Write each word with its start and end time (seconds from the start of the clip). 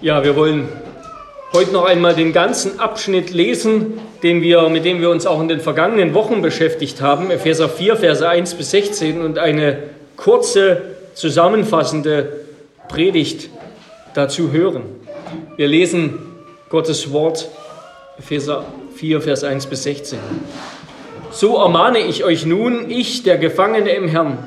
Ja, 0.00 0.22
wir 0.22 0.36
wollen 0.36 0.68
heute 1.52 1.72
noch 1.72 1.84
einmal 1.84 2.14
den 2.14 2.32
ganzen 2.32 2.78
Abschnitt 2.78 3.30
lesen, 3.30 3.98
den 4.22 4.42
wir, 4.42 4.68
mit 4.68 4.84
dem 4.84 5.00
wir 5.00 5.10
uns 5.10 5.26
auch 5.26 5.40
in 5.40 5.48
den 5.48 5.58
vergangenen 5.58 6.14
Wochen 6.14 6.40
beschäftigt 6.40 7.00
haben, 7.00 7.32
Epheser 7.32 7.68
4, 7.68 7.96
Verse 7.96 8.28
1 8.28 8.54
bis 8.54 8.70
16 8.70 9.20
und 9.20 9.38
eine 9.38 9.82
kurze, 10.16 10.82
zusammenfassende 11.14 12.44
Predigt 12.88 13.50
dazu 14.14 14.52
hören. 14.52 14.82
Wir 15.56 15.66
lesen 15.66 16.20
Gottes 16.68 17.10
Wort, 17.10 17.48
Epheser 18.20 18.66
4, 18.94 19.20
Vers 19.20 19.42
1 19.42 19.66
bis 19.66 19.82
16. 19.82 20.20
So 21.32 21.56
ermahne 21.56 21.98
ich 21.98 22.22
euch 22.22 22.46
nun, 22.46 22.88
ich, 22.88 23.24
der 23.24 23.36
Gefangene 23.36 23.90
im 23.90 24.06
Herrn, 24.06 24.38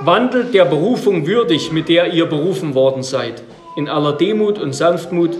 wandelt 0.00 0.54
der 0.54 0.64
Berufung 0.64 1.26
würdig, 1.26 1.72
mit 1.72 1.90
der 1.90 2.14
ihr 2.14 2.24
berufen 2.24 2.74
worden 2.74 3.02
seid 3.02 3.42
in 3.78 3.88
aller 3.88 4.12
Demut 4.12 4.58
und 4.58 4.74
Sanftmut 4.74 5.38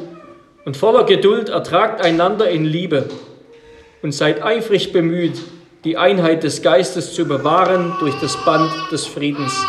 und 0.65 0.77
voller 0.77 1.03
Geduld 1.03 1.49
ertragt 1.49 2.01
einander 2.05 2.49
in 2.49 2.65
Liebe 2.65 3.07
und 4.01 4.13
seid 4.13 4.45
eifrig 4.45 4.93
bemüht, 4.93 5.41
die 5.83 5.97
Einheit 5.97 6.45
des 6.45 6.63
Geistes 6.63 7.15
zu 7.15 7.27
bewahren 7.27 7.95
durch 7.99 8.15
das 8.21 8.37
Band 8.45 8.71
des 8.93 9.07
Friedens. 9.07 9.67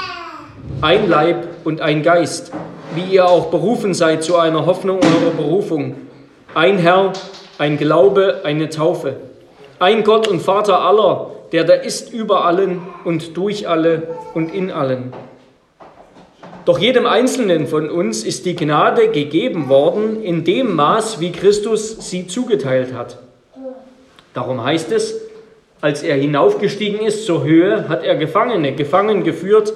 Ein 0.81 1.09
Leib 1.09 1.47
und 1.63 1.81
ein 1.81 2.03
Geist, 2.03 2.51
wie 2.93 3.15
ihr 3.15 3.27
auch 3.27 3.47
berufen 3.47 3.95
seid 3.95 4.23
zu 4.23 4.37
einer 4.37 4.67
Hoffnung 4.67 4.99
eurer 4.99 5.31
Berufung. 5.35 5.95
Ein 6.53 6.77
Herr, 6.77 7.13
ein 7.57 7.75
Glaube, 7.75 8.41
eine 8.43 8.69
Taufe. 8.69 9.15
Ein 9.79 10.03
Gott 10.03 10.27
und 10.27 10.43
Vater 10.43 10.81
aller, 10.81 11.31
der 11.53 11.63
da 11.63 11.73
ist 11.73 12.13
über 12.13 12.45
allen 12.45 12.81
und 13.03 13.35
durch 13.35 13.67
alle 13.67 14.09
und 14.35 14.53
in 14.53 14.69
allen 14.69 15.11
doch 16.69 16.77
jedem 16.77 17.07
Einzelnen 17.07 17.65
von 17.65 17.89
uns 17.89 18.23
ist 18.23 18.45
die 18.45 18.55
Gnade 18.55 19.07
gegeben 19.07 19.69
worden 19.69 20.21
in 20.21 20.43
dem 20.43 20.75
Maß, 20.75 21.19
wie 21.19 21.31
Christus 21.31 22.11
sie 22.11 22.27
zugeteilt 22.27 22.93
hat. 22.93 23.17
Darum 24.35 24.63
heißt 24.63 24.91
es, 24.91 25.19
als 25.81 26.03
er 26.03 26.15
hinaufgestiegen 26.15 26.99
ist 26.99 27.25
zur 27.25 27.43
Höhe, 27.43 27.89
hat 27.89 28.03
er 28.03 28.17
Gefangene 28.17 28.75
gefangen 28.75 29.23
geführt 29.23 29.73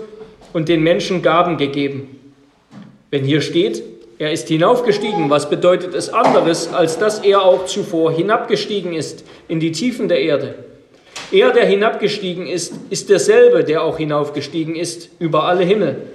und 0.53 0.69
den 0.69 0.83
Menschen 0.83 1.23
Gaben 1.23 1.57
gegeben. 1.57 2.19
Wenn 3.09 3.23
hier 3.23 3.41
steht, 3.41 3.81
er 4.19 4.31
ist 4.31 4.47
hinaufgestiegen, 4.47 5.31
was 5.31 5.49
bedeutet 5.49 5.95
es 5.95 6.13
anderes, 6.13 6.71
als 6.71 6.99
dass 6.99 7.23
er 7.23 7.41
auch 7.41 7.65
zuvor 7.65 8.11
hinabgestiegen 8.11 8.93
ist 8.93 9.25
in 9.47 9.59
die 9.59 9.71
Tiefen 9.71 10.09
der 10.09 10.21
Erde? 10.21 10.53
Er, 11.31 11.49
der 11.53 11.65
hinabgestiegen 11.65 12.45
ist, 12.45 12.75
ist 12.91 13.09
derselbe, 13.09 13.63
der 13.63 13.81
auch 13.81 13.97
hinaufgestiegen 13.97 14.75
ist 14.75 15.09
über 15.17 15.45
alle 15.45 15.63
Himmel 15.63 16.12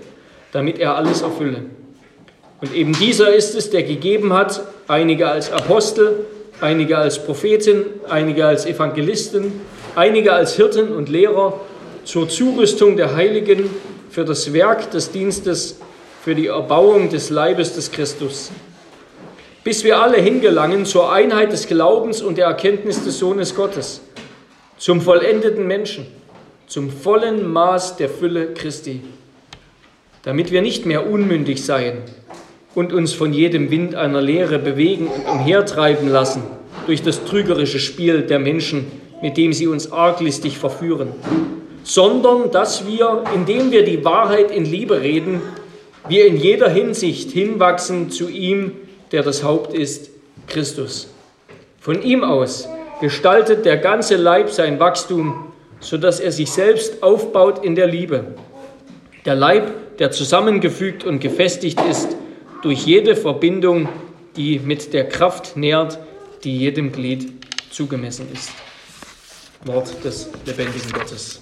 damit 0.53 0.79
er 0.79 0.97
alles 0.97 1.23
erfülle. 1.23 1.65
Und 2.61 2.75
eben 2.75 2.93
dieser 2.93 3.33
ist 3.33 3.55
es, 3.55 3.71
der 3.71 3.83
gegeben 3.83 4.33
hat, 4.33 4.63
einige 4.89 5.29
als 5.29 5.53
Apostel, 5.53 6.27
einige 6.61 6.99
als 6.99 7.25
Propheten, 7.25 7.85
einige 8.09 8.47
als 8.47 8.67
Evangelisten, 8.67 9.53
einige 9.95 10.33
als 10.33 10.57
Hirten 10.57 10.93
und 10.93 11.09
Lehrer 11.09 11.61
zur 12.05 12.29
Zurüstung 12.29 12.97
der 12.97 13.15
Heiligen 13.15 13.71
für 14.11 14.25
das 14.25 14.53
Werk 14.53 14.91
des 14.91 15.13
Dienstes, 15.13 15.79
für 16.25 16.35
die 16.35 16.49
Erbauung 16.49 17.11
des 17.11 17.31
Leibes 17.31 17.75
des 17.75 17.93
Christus, 17.93 18.51
bis 19.63 19.85
wir 19.85 20.01
alle 20.01 20.17
hingelangen 20.17 20.85
zur 20.85 21.13
Einheit 21.13 21.53
des 21.53 21.69
Glaubens 21.69 22.23
und 22.23 22.39
der 22.39 22.47
Erkenntnis 22.47 23.05
des 23.05 23.19
Sohnes 23.19 23.55
Gottes, 23.55 24.01
zum 24.79 25.01
vollendeten 25.01 25.67
Menschen, 25.67 26.07
zum 26.67 26.91
vollen 26.91 27.51
Maß 27.51 27.97
der 27.97 28.09
Fülle 28.09 28.53
Christi 28.55 29.03
damit 30.29 30.53
wir 30.53 30.61
nicht 30.61 30.84
mehr 30.84 31.11
unmündig 31.11 31.65
seien 31.65 32.03
und 32.75 32.93
uns 32.93 33.15
von 33.15 33.33
jedem 33.33 33.71
Wind 33.71 33.95
einer 33.95 34.21
Lehre 34.21 34.59
bewegen 34.59 35.07
und 35.07 35.27
umhertreiben 35.27 36.07
lassen 36.07 36.43
durch 36.85 37.03
das 37.03 37.25
trügerische 37.25 37.79
Spiel 37.79 38.20
der 38.20 38.39
Menschen, 38.39 38.93
mit 39.23 39.39
dem 39.39 39.55
sie 39.55 39.67
uns 39.67 39.91
arglistig 39.91 40.59
verführen, 40.59 41.13
sondern 41.83 42.51
dass 42.51 42.86
wir, 42.86 43.25
indem 43.35 43.70
wir 43.70 43.86
die 43.86 44.05
Wahrheit 44.05 44.51
in 44.51 44.67
Liebe 44.67 45.01
reden, 45.01 45.41
wir 46.08 46.27
in 46.27 46.36
jeder 46.36 46.69
Hinsicht 46.69 47.31
hinwachsen 47.31 48.11
zu 48.11 48.29
ihm, 48.29 48.73
der 49.13 49.23
das 49.23 49.42
Haupt 49.42 49.73
ist, 49.73 50.11
Christus. 50.47 51.08
Von 51.81 52.02
ihm 52.02 52.23
aus 52.23 52.69
gestaltet 53.01 53.64
der 53.64 53.79
ganze 53.79 54.17
Leib 54.17 54.51
sein 54.51 54.79
Wachstum, 54.79 55.47
sodass 55.81 56.20
er 56.20 56.33
sich 56.33 56.51
selbst 56.51 57.02
aufbaut 57.02 57.64
in 57.64 57.75
der 57.75 57.86
Liebe. 57.86 58.35
Der 59.25 59.35
Leib 59.35 59.70
der 59.98 60.11
zusammengefügt 60.11 61.05
und 61.05 61.20
gefestigt 61.20 61.81
ist 61.89 62.17
durch 62.63 62.85
jede 62.85 63.17
Verbindung, 63.17 63.89
die 64.36 64.59
mit 64.59 64.92
der 64.92 65.09
Kraft 65.09 65.57
nährt, 65.57 65.98
die 66.45 66.57
jedem 66.57 66.92
Glied 66.92 67.33
zugemessen 67.70 68.29
ist. 68.33 68.51
Wort 69.64 69.92
des 70.05 70.31
lebendigen 70.47 70.92
Gottes. 70.92 71.41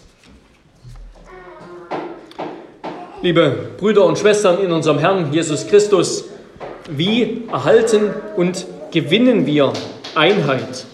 Liebe 3.22 3.71
Brüder 3.78 4.05
und 4.05 4.19
Schwestern 4.19 4.62
in 4.62 4.72
unserem 4.72 4.99
Herrn 4.99 5.33
Jesus 5.33 5.66
Christus, 5.66 6.25
wie 6.89 7.43
erhalten 7.50 8.11
und 8.37 8.66
gewinnen 8.91 9.47
wir 9.47 9.72
Einheit? 10.15 10.87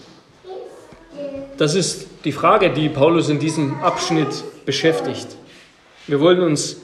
Das 1.57 1.75
ist 1.75 2.07
die 2.25 2.31
Frage, 2.31 2.71
die 2.71 2.89
Paulus 2.89 3.29
in 3.29 3.39
diesem 3.39 3.75
Abschnitt 3.81 4.43
beschäftigt. 4.65 5.27
Wir 6.07 6.19
wollen 6.19 6.41
uns 6.41 6.77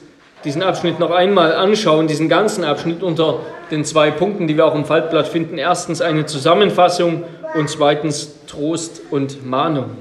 diesen 0.43 0.61
Abschnitt 0.63 0.99
noch 0.99 1.11
einmal 1.11 1.53
anschauen, 1.53 2.07
diesen 2.07 2.29
ganzen 2.29 2.63
Abschnitt 2.63 3.03
unter 3.03 3.39
den 3.71 3.83
zwei 3.83 4.11
Punkten, 4.11 4.47
die 4.47 4.55
wir 4.55 4.65
auch 4.65 4.75
im 4.75 4.85
Faltblatt 4.85 5.27
finden. 5.27 5.57
Erstens 5.57 6.01
eine 6.01 6.25
Zusammenfassung 6.25 7.23
und 7.55 7.69
zweitens 7.69 8.45
Trost 8.47 9.01
und 9.11 9.45
Mahnung 9.45 9.91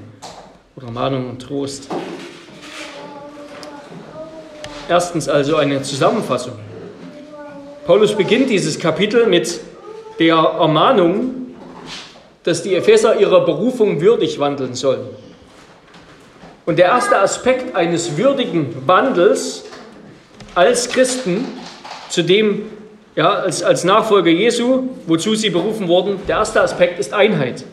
oder 0.75 0.91
Mahnung 0.91 1.29
und 1.29 1.41
Trost. 1.41 1.89
Erstens 4.87 5.27
also 5.27 5.57
eine 5.57 5.81
Zusammenfassung. 5.81 6.53
Paulus 7.85 8.15
beginnt 8.15 8.49
dieses 8.49 8.79
Kapitel 8.79 9.27
mit 9.27 9.59
der 10.19 10.35
Ermahnung, 10.35 11.55
dass 12.43 12.63
die 12.63 12.75
Epheser 12.75 13.19
ihrer 13.19 13.45
Berufung 13.45 14.01
würdig 14.01 14.39
wandeln 14.39 14.73
sollen. 14.73 15.07
Und 16.65 16.79
der 16.79 16.85
erste 16.85 17.19
Aspekt 17.19 17.75
eines 17.75 18.17
würdigen 18.17 18.87
Wandels 18.87 19.65
als 20.59 20.89
Christen, 20.89 21.45
zu 22.09 22.21
dem, 22.21 22.63
ja, 23.15 23.31
als, 23.31 23.63
als 23.63 23.85
Nachfolger 23.85 24.29
Jesu, 24.29 24.89
wozu 25.07 25.33
sie 25.33 25.51
berufen 25.51 25.87
wurden, 25.87 26.17
der 26.27 26.35
erste 26.35 26.59
Aspekt 26.59 26.99
ist 26.99 27.13
Einheit. 27.13 27.63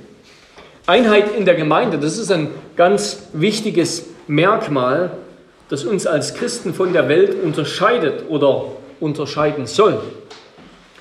Einheit 0.87 1.37
in 1.37 1.45
der 1.45 1.57
Gemeinde, 1.57 1.99
das 1.99 2.17
ist 2.17 2.31
ein 2.31 2.49
ganz 2.77 3.25
wichtiges 3.33 4.07
Merkmal, 4.29 5.11
das 5.69 5.85
uns 5.85 6.07
als 6.07 6.35
Christen 6.35 6.75
von 6.75 6.93
der 6.93 7.09
Welt 7.09 7.35
unterscheidet 7.43 8.23
oder 8.29 8.67
unterscheiden 9.01 9.67
soll. 9.67 9.99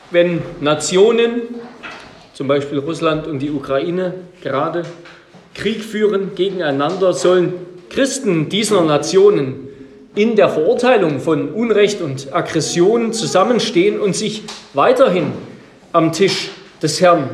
Wenn 0.10 0.42
Nationen, 0.62 1.44
zum 2.34 2.48
Beispiel 2.48 2.80
Russland 2.80 3.28
und 3.28 3.38
die 3.38 3.52
Ukraine, 3.52 4.16
gerade 4.42 4.86
Krieg 5.54 5.84
führen 5.84 6.34
gegeneinander, 6.34 7.14
sollen 7.14 7.54
Christen 7.92 8.50
dieser 8.50 8.82
Nationen 8.82 9.66
in 10.16 10.36
der 10.36 10.50
Verurteilung 10.50 11.20
von 11.20 11.50
Unrecht 11.50 12.02
und 12.02 12.34
Aggression 12.34 13.14
zusammenstehen 13.14 14.00
und 14.00 14.16
sich 14.16 14.44
weiterhin 14.74 15.34
am 15.92 16.12
Tisch 16.12 16.50
des 16.82 17.02
Herrn 17.02 17.30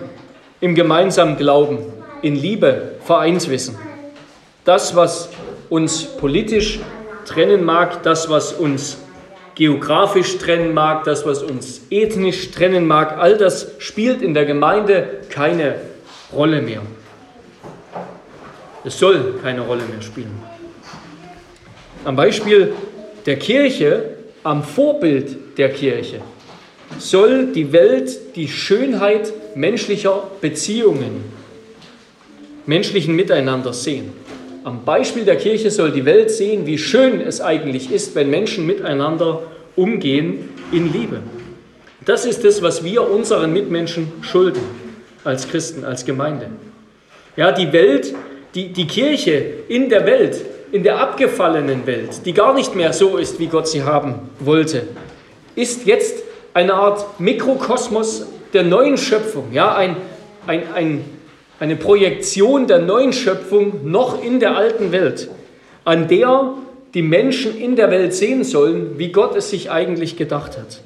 im 0.59 0.75
gemeinsamen 0.75 1.37
Glauben, 1.37 1.79
in 2.21 2.35
Liebe 2.35 2.93
vereinswissen. 3.03 3.75
Das, 4.65 4.95
was 4.95 5.29
uns 5.69 6.03
politisch 6.03 6.79
trennen 7.25 7.63
mag, 7.63 8.03
das, 8.03 8.29
was 8.29 8.53
uns 8.53 8.97
geografisch 9.55 10.37
trennen 10.37 10.73
mag, 10.73 11.03
das, 11.03 11.25
was 11.25 11.43
uns 11.43 11.81
ethnisch 11.89 12.51
trennen 12.51 12.87
mag, 12.87 13.17
all 13.17 13.37
das 13.37 13.71
spielt 13.79 14.21
in 14.21 14.33
der 14.33 14.45
Gemeinde 14.45 15.21
keine 15.29 15.75
Rolle 16.33 16.61
mehr. 16.61 16.81
Es 18.83 18.97
soll 18.97 19.35
keine 19.41 19.61
Rolle 19.61 19.83
mehr 19.83 20.01
spielen. 20.01 20.50
Am 22.03 22.15
Beispiel 22.15 22.73
der 23.27 23.35
Kirche, 23.37 24.15
am 24.43 24.63
Vorbild 24.63 25.57
der 25.57 25.69
Kirche, 25.69 26.21
soll 26.97 27.51
die 27.53 27.71
Welt 27.71 28.35
die 28.35 28.47
Schönheit 28.47 29.31
menschlicher 29.55 30.23
Beziehungen, 30.41 31.23
menschlichen 32.65 33.15
Miteinander 33.15 33.71
sehen. 33.71 34.13
Am 34.63 34.83
Beispiel 34.83 35.25
der 35.25 35.35
Kirche 35.35 35.69
soll 35.69 35.91
die 35.91 36.05
Welt 36.05 36.31
sehen, 36.31 36.65
wie 36.65 36.79
schön 36.79 37.21
es 37.21 37.39
eigentlich 37.39 37.91
ist, 37.91 38.15
wenn 38.15 38.31
Menschen 38.31 38.65
miteinander 38.65 39.43
umgehen 39.75 40.49
in 40.71 40.91
Liebe. 40.91 41.19
Das 42.05 42.25
ist 42.25 42.43
es, 42.45 42.63
was 42.63 42.83
wir 42.83 43.07
unseren 43.09 43.53
Mitmenschen 43.53 44.11
schulden, 44.21 44.63
als 45.23 45.47
Christen, 45.47 45.85
als 45.85 46.03
Gemeinde. 46.03 46.47
Ja, 47.35 47.51
die 47.51 47.71
Welt, 47.71 48.13
die, 48.55 48.69
die 48.69 48.87
Kirche 48.87 49.43
in 49.67 49.89
der 49.89 50.05
Welt 50.07 50.41
in 50.71 50.83
der 50.83 50.99
abgefallenen 50.99 51.85
Welt, 51.85 52.25
die 52.25 52.33
gar 52.33 52.53
nicht 52.53 52.75
mehr 52.75 52.93
so 52.93 53.17
ist, 53.17 53.39
wie 53.39 53.47
Gott 53.47 53.67
sie 53.67 53.83
haben 53.83 54.15
wollte, 54.39 54.83
ist 55.55 55.85
jetzt 55.85 56.23
eine 56.53 56.73
Art 56.73 57.19
Mikrokosmos 57.19 58.25
der 58.53 58.63
neuen 58.63 58.97
Schöpfung, 58.97 59.51
ja, 59.51 59.75
ein, 59.75 59.95
ein, 60.47 60.63
ein, 60.73 61.05
eine 61.59 61.75
Projektion 61.75 62.67
der 62.67 62.79
neuen 62.79 63.13
Schöpfung 63.13 63.91
noch 63.91 64.23
in 64.23 64.39
der 64.39 64.57
alten 64.57 64.91
Welt, 64.91 65.29
an 65.85 66.07
der 66.07 66.53
die 66.93 67.01
Menschen 67.01 67.57
in 67.57 67.75
der 67.75 67.89
Welt 67.89 68.13
sehen 68.13 68.43
sollen, 68.43 68.97
wie 68.97 69.11
Gott 69.11 69.35
es 69.35 69.49
sich 69.49 69.71
eigentlich 69.71 70.17
gedacht 70.17 70.57
hat. 70.57 70.81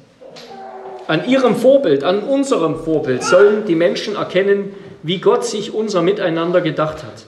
An 1.08 1.28
ihrem 1.28 1.56
Vorbild, 1.56 2.04
an 2.04 2.22
unserem 2.22 2.76
Vorbild 2.76 3.22
sollen 3.22 3.64
die 3.66 3.74
Menschen 3.74 4.16
erkennen, 4.16 4.74
wie 5.02 5.18
Gott 5.18 5.44
sich 5.44 5.72
unser 5.72 6.02
Miteinander 6.02 6.60
gedacht 6.60 7.04
hat. 7.04 7.26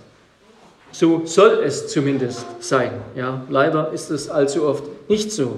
So 0.99 1.23
soll 1.27 1.63
es 1.65 1.87
zumindest 1.87 2.45
sein. 2.59 2.91
Ja, 3.15 3.43
leider 3.49 3.93
ist 3.93 4.11
es 4.11 4.29
allzu 4.29 4.67
oft 4.67 4.83
nicht 5.09 5.31
so. 5.31 5.57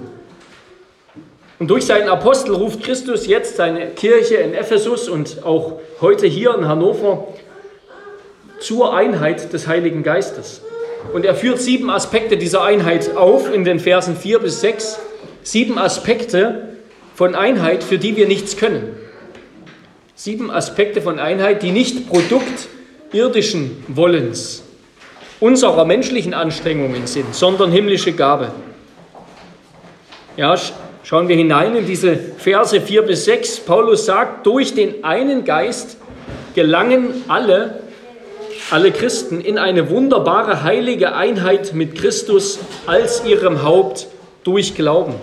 Und 1.57 1.67
durch 1.67 1.87
seinen 1.87 2.09
Apostel 2.09 2.53
ruft 2.53 2.83
Christus 2.83 3.25
jetzt 3.25 3.55
seine 3.55 3.87
Kirche 3.87 4.35
in 4.35 4.53
Ephesus 4.53 5.09
und 5.09 5.43
auch 5.43 5.79
heute 5.99 6.27
hier 6.27 6.53
in 6.53 6.67
Hannover 6.67 7.27
zur 8.59 8.93
Einheit 8.95 9.51
des 9.51 9.65
Heiligen 9.65 10.03
Geistes. 10.03 10.61
Und 11.11 11.25
er 11.25 11.33
führt 11.33 11.57
sieben 11.57 11.89
Aspekte 11.89 12.37
dieser 12.37 12.61
Einheit 12.61 13.17
auf 13.17 13.51
in 13.51 13.65
den 13.65 13.79
Versen 13.79 14.15
4 14.15 14.37
bis 14.37 14.61
6. 14.61 14.99
Sieben 15.41 15.79
Aspekte 15.79 16.69
von 17.15 17.33
Einheit, 17.33 17.83
für 17.83 17.97
die 17.97 18.15
wir 18.15 18.27
nichts 18.27 18.57
können. 18.57 18.95
Sieben 20.13 20.51
Aspekte 20.51 21.01
von 21.01 21.17
Einheit, 21.17 21.63
die 21.63 21.71
nicht 21.71 22.09
Produkt 22.09 22.67
irdischen 23.11 23.83
Wollens, 23.87 24.65
unserer 25.41 25.83
menschlichen 25.83 26.33
Anstrengungen 26.33 27.05
sind, 27.07 27.35
sondern 27.35 27.71
himmlische 27.71 28.13
Gabe. 28.13 28.53
Ja, 30.37 30.55
schauen 31.03 31.27
wir 31.27 31.35
hinein 31.35 31.75
in 31.75 31.85
diese 31.85 32.15
Verse 32.15 32.79
4 32.79 33.01
bis 33.01 33.25
6. 33.25 33.59
Paulus 33.59 34.05
sagt, 34.05 34.45
durch 34.45 34.73
den 34.73 35.03
einen 35.03 35.43
Geist 35.43 35.97
gelangen 36.55 37.25
alle 37.27 37.81
alle 38.71 38.91
Christen 38.91 39.41
in 39.41 39.57
eine 39.57 39.89
wunderbare 39.89 40.63
heilige 40.63 41.13
Einheit 41.13 41.73
mit 41.73 41.95
Christus 41.95 42.59
als 42.85 43.25
ihrem 43.25 43.63
Haupt 43.63 44.07
durch 44.43 44.75
Glauben. 44.75 45.15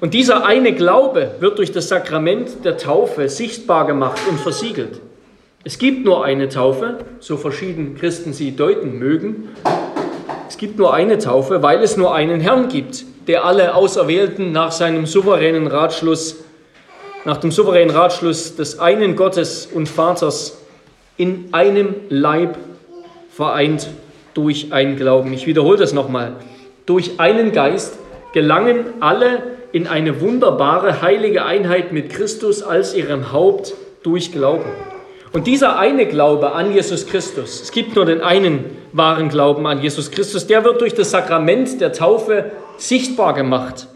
Und 0.00 0.14
dieser 0.14 0.46
eine 0.46 0.72
Glaube 0.72 1.34
wird 1.40 1.58
durch 1.58 1.72
das 1.72 1.88
Sakrament 1.88 2.64
der 2.64 2.78
Taufe 2.78 3.28
sichtbar 3.28 3.86
gemacht 3.86 4.20
und 4.28 4.40
versiegelt. 4.40 5.00
Es 5.66 5.78
gibt 5.78 6.04
nur 6.04 6.24
eine 6.24 6.48
Taufe, 6.48 6.98
so 7.18 7.36
verschieden 7.36 7.96
Christen 7.96 8.32
sie 8.32 8.54
deuten 8.54 9.00
mögen. 9.00 9.48
Es 10.48 10.58
gibt 10.58 10.78
nur 10.78 10.94
eine 10.94 11.18
Taufe, 11.18 11.60
weil 11.60 11.82
es 11.82 11.96
nur 11.96 12.14
einen 12.14 12.38
Herrn 12.38 12.68
gibt, 12.68 13.04
der 13.26 13.44
alle 13.44 13.74
Auserwählten 13.74 14.52
nach 14.52 14.70
seinem 14.70 15.06
souveränen 15.06 15.66
Ratschluss, 15.66 16.36
nach 17.24 17.38
dem 17.38 17.50
souveränen 17.50 17.90
Ratschluss 17.90 18.54
des 18.54 18.78
einen 18.78 19.16
Gottes 19.16 19.66
und 19.66 19.88
Vaters 19.88 20.62
in 21.16 21.48
einem 21.50 21.96
Leib 22.10 22.58
vereint 23.28 23.88
durch 24.34 24.72
einen 24.72 24.94
Glauben. 24.94 25.32
Ich 25.32 25.48
wiederhole 25.48 25.78
das 25.78 25.92
nochmal. 25.92 26.36
Durch 26.86 27.18
einen 27.18 27.50
Geist 27.50 27.98
gelangen 28.32 28.84
alle 29.00 29.42
in 29.72 29.88
eine 29.88 30.20
wunderbare 30.20 31.02
heilige 31.02 31.44
Einheit 31.44 31.90
mit 31.90 32.10
Christus 32.10 32.62
als 32.62 32.94
ihrem 32.94 33.32
Haupt 33.32 33.74
durch 34.04 34.30
Glauben. 34.30 34.70
Und 35.32 35.46
dieser 35.46 35.78
eine 35.78 36.06
Glaube 36.06 36.52
an 36.52 36.72
Jesus 36.72 37.06
Christus, 37.06 37.60
es 37.60 37.72
gibt 37.72 37.96
nur 37.96 38.04
den 38.04 38.20
einen 38.20 38.64
wahren 38.92 39.28
Glauben 39.28 39.66
an 39.66 39.82
Jesus 39.82 40.10
Christus, 40.10 40.46
der 40.46 40.64
wird 40.64 40.80
durch 40.80 40.94
das 40.94 41.10
Sakrament 41.10 41.80
der 41.80 41.92
Taufe 41.92 42.52
sichtbar 42.78 43.34
gemacht 43.34 43.88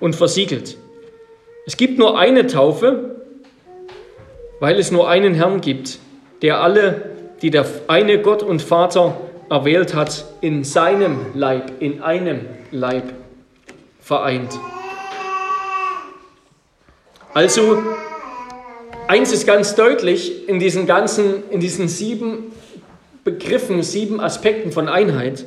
und 0.00 0.16
versiegelt. 0.16 0.76
Es 1.66 1.76
gibt 1.76 1.98
nur 1.98 2.18
eine 2.18 2.46
Taufe, 2.46 3.16
weil 4.60 4.78
es 4.78 4.90
nur 4.90 5.08
einen 5.08 5.34
Herrn 5.34 5.60
gibt, 5.60 5.98
der 6.42 6.60
alle, 6.60 7.10
die 7.42 7.50
der 7.50 7.66
eine 7.88 8.20
Gott 8.20 8.42
und 8.42 8.62
Vater 8.62 9.16
erwählt 9.48 9.94
hat, 9.94 10.24
in 10.40 10.64
seinem 10.64 11.18
Leib, 11.34 11.72
in 11.80 12.02
einem 12.02 12.40
Leib 12.70 13.12
vereint. 14.00 14.58
Also, 17.34 17.82
eins 19.08 19.32
ist 19.32 19.46
ganz 19.46 19.74
deutlich 19.74 20.48
in 20.48 20.58
diesen 20.58 20.86
ganzen, 20.86 21.48
in 21.50 21.60
diesen 21.60 21.88
sieben 21.88 22.52
Begriffen, 23.24 23.82
sieben 23.82 24.20
Aspekten 24.20 24.72
von 24.72 24.88
Einheit. 24.88 25.46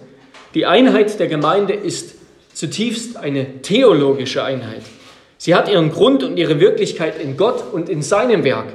Die 0.54 0.66
Einheit 0.66 1.20
der 1.20 1.28
Gemeinde 1.28 1.74
ist 1.74 2.16
zutiefst 2.54 3.18
eine 3.18 3.62
theologische 3.62 4.44
Einheit. 4.44 4.82
Sie 5.38 5.56
hat 5.56 5.70
ihren 5.70 5.92
Grund 5.92 6.24
und 6.24 6.38
ihre 6.38 6.60
Wirklichkeit 6.60 7.22
in 7.22 7.38
Gott 7.38 7.64
und 7.72 7.88
in 7.88 8.02
seinem 8.02 8.44
Werk 8.44 8.68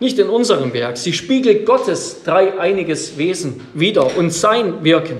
nicht 0.00 0.18
in 0.18 0.28
unserem 0.28 0.72
Werk. 0.74 0.96
Sie 0.96 1.12
spiegelt 1.12 1.66
Gottes 1.66 2.22
dreieiniges 2.24 3.16
Wesen 3.16 3.60
wider 3.74 4.16
und 4.16 4.32
sein 4.32 4.84
Wirken. 4.84 5.18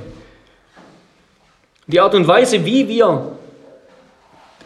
Die 1.86 2.00
Art 2.00 2.14
und 2.14 2.26
Weise, 2.26 2.64
wie 2.64 2.88
wir 2.88 3.36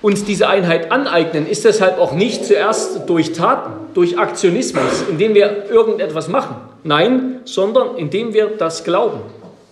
uns 0.01 0.25
diese 0.25 0.49
Einheit 0.49 0.93
aneignen, 0.93 1.47
ist 1.47 1.65
deshalb 1.65 1.99
auch 1.99 2.13
nicht 2.13 2.45
zuerst 2.45 3.09
durch 3.09 3.33
Taten, 3.33 3.73
durch 3.95 4.19
Aktionismus, 4.19 5.05
indem 5.11 5.35
wir 5.35 5.67
irgendetwas 5.71 6.29
machen. 6.29 6.57
Nein, 6.85 7.41
sondern 7.45 7.97
indem 7.97 8.33
wir 8.33 8.47
das 8.47 8.85
glauben, 8.85 9.21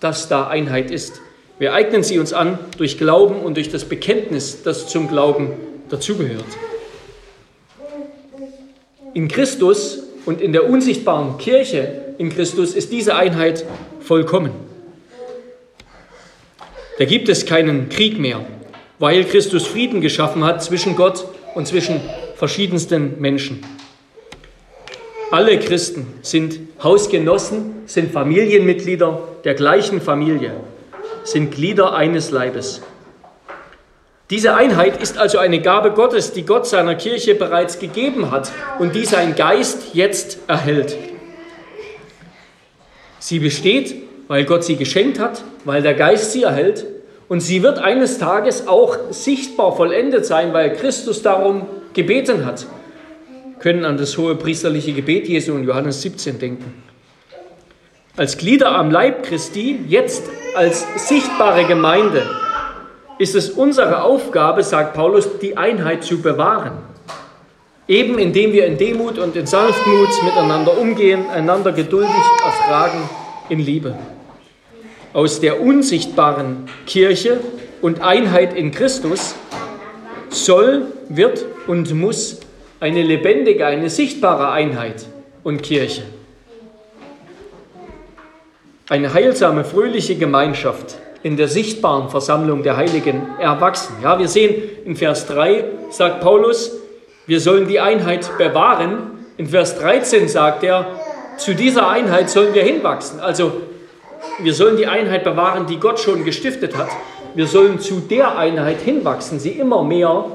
dass 0.00 0.28
da 0.28 0.48
Einheit 0.48 0.90
ist. 0.90 1.20
Wir 1.58 1.72
eignen 1.72 2.02
sie 2.02 2.18
uns 2.18 2.32
an 2.32 2.58
durch 2.76 2.98
Glauben 2.98 3.40
und 3.40 3.56
durch 3.56 3.70
das 3.70 3.84
Bekenntnis, 3.84 4.62
das 4.62 4.88
zum 4.88 5.08
Glauben 5.08 5.52
dazugehört. 5.88 6.44
In 9.14 9.28
Christus 9.28 10.02
und 10.26 10.42
in 10.42 10.52
der 10.52 10.68
unsichtbaren 10.68 11.38
Kirche 11.38 12.14
in 12.18 12.30
Christus 12.30 12.74
ist 12.74 12.92
diese 12.92 13.14
Einheit 13.14 13.64
vollkommen. 14.00 14.50
Da 16.98 17.04
gibt 17.04 17.28
es 17.28 17.46
keinen 17.46 17.88
Krieg 17.88 18.18
mehr, 18.18 18.44
weil 18.98 19.24
Christus 19.24 19.66
Frieden 19.66 20.00
geschaffen 20.00 20.44
hat 20.44 20.62
zwischen 20.62 20.96
Gott 20.96 21.26
und 21.54 21.66
zwischen 21.66 22.00
verschiedensten 22.36 23.20
Menschen. 23.20 23.62
Alle 25.30 25.58
Christen 25.58 26.06
sind 26.22 26.60
Hausgenossen, 26.82 27.82
sind 27.86 28.12
Familienmitglieder 28.12 29.20
der 29.44 29.54
gleichen 29.54 30.00
Familie, 30.00 30.52
sind 31.24 31.52
Glieder 31.54 31.94
eines 31.94 32.30
Leibes. 32.30 32.82
Diese 34.30 34.54
Einheit 34.54 35.00
ist 35.00 35.18
also 35.18 35.38
eine 35.38 35.60
Gabe 35.60 35.92
Gottes, 35.92 36.32
die 36.32 36.44
Gott 36.44 36.66
seiner 36.66 36.94
Kirche 36.96 37.34
bereits 37.34 37.78
gegeben 37.78 38.30
hat 38.30 38.50
und 38.78 38.94
die 38.94 39.04
sein 39.04 39.36
Geist 39.36 39.94
jetzt 39.94 40.38
erhält. 40.48 40.96
Sie 43.18 43.38
besteht, 43.38 43.94
weil 44.28 44.44
Gott 44.44 44.64
sie 44.64 44.76
geschenkt 44.76 45.18
hat, 45.18 45.42
weil 45.64 45.82
der 45.82 45.94
Geist 45.94 46.32
sie 46.32 46.42
erhält 46.42 46.86
und 47.28 47.40
sie 47.40 47.62
wird 47.62 47.78
eines 47.78 48.18
Tages 48.18 48.68
auch 48.68 48.96
sichtbar 49.10 49.76
vollendet 49.76 50.26
sein, 50.26 50.52
weil 50.52 50.74
Christus 50.74 51.22
darum 51.22 51.66
gebeten 51.92 52.46
hat. 52.46 52.66
Wir 53.28 53.58
können 53.58 53.84
an 53.84 53.96
das 53.96 54.16
hohe 54.16 54.36
priesterliche 54.36 54.92
Gebet 54.92 55.28
Jesu 55.28 55.54
in 55.56 55.64
Johannes 55.64 56.02
17 56.02 56.38
denken. 56.38 56.82
Als 58.16 58.38
Glieder 58.38 58.76
am 58.76 58.90
Leib 58.90 59.24
Christi, 59.24 59.80
jetzt 59.88 60.24
als 60.54 60.86
sichtbare 61.08 61.64
Gemeinde, 61.64 62.22
ist 63.18 63.34
es 63.34 63.50
unsere 63.50 64.02
Aufgabe, 64.02 64.62
sagt 64.62 64.94
Paulus, 64.94 65.38
die 65.38 65.56
Einheit 65.56 66.04
zu 66.04 66.22
bewahren. 66.22 66.78
Eben 67.88 68.18
indem 68.18 68.52
wir 68.52 68.66
in 68.66 68.78
Demut 68.78 69.18
und 69.18 69.36
in 69.36 69.46
Sanftmut 69.46 70.08
miteinander 70.24 70.78
umgehen, 70.78 71.28
einander 71.30 71.72
geduldig 71.72 72.10
ertragen 72.44 73.08
in 73.48 73.60
Liebe. 73.60 73.96
Aus 75.16 75.40
der 75.40 75.62
unsichtbaren 75.62 76.68
Kirche 76.86 77.40
und 77.80 78.02
Einheit 78.02 78.54
in 78.54 78.70
Christus 78.70 79.34
soll, 80.28 80.88
wird 81.08 81.42
und 81.66 81.94
muss 81.94 82.40
eine 82.80 83.02
lebendige, 83.02 83.64
eine 83.64 83.88
sichtbare 83.88 84.50
Einheit 84.50 85.06
und 85.42 85.62
Kirche. 85.62 86.02
Eine 88.90 89.14
heilsame, 89.14 89.64
fröhliche 89.64 90.16
Gemeinschaft 90.16 90.96
in 91.22 91.38
der 91.38 91.48
sichtbaren 91.48 92.10
Versammlung 92.10 92.62
der 92.62 92.76
Heiligen 92.76 93.22
erwachsen. 93.40 93.94
Ja, 94.02 94.18
wir 94.18 94.28
sehen 94.28 94.54
in 94.84 94.96
Vers 94.96 95.26
3 95.28 95.64
sagt 95.88 96.20
Paulus, 96.20 96.72
wir 97.26 97.40
sollen 97.40 97.66
die 97.66 97.80
Einheit 97.80 98.36
bewahren. 98.36 99.12
In 99.38 99.46
Vers 99.46 99.78
13 99.78 100.28
sagt 100.28 100.62
er, 100.62 100.84
zu 101.38 101.54
dieser 101.54 101.88
Einheit 101.88 102.28
sollen 102.28 102.52
wir 102.52 102.64
hinwachsen. 102.64 103.18
Also 103.20 103.62
wir 104.38 104.54
sollen 104.54 104.76
die 104.76 104.86
Einheit 104.86 105.24
bewahren, 105.24 105.66
die 105.66 105.78
Gott 105.78 105.98
schon 105.98 106.24
gestiftet 106.24 106.76
hat. 106.76 106.88
Wir 107.34 107.46
sollen 107.46 107.80
zu 107.80 108.00
der 108.00 108.38
Einheit 108.38 108.80
hinwachsen, 108.80 109.40
sie 109.40 109.50
immer 109.50 109.82
mehr 109.82 110.26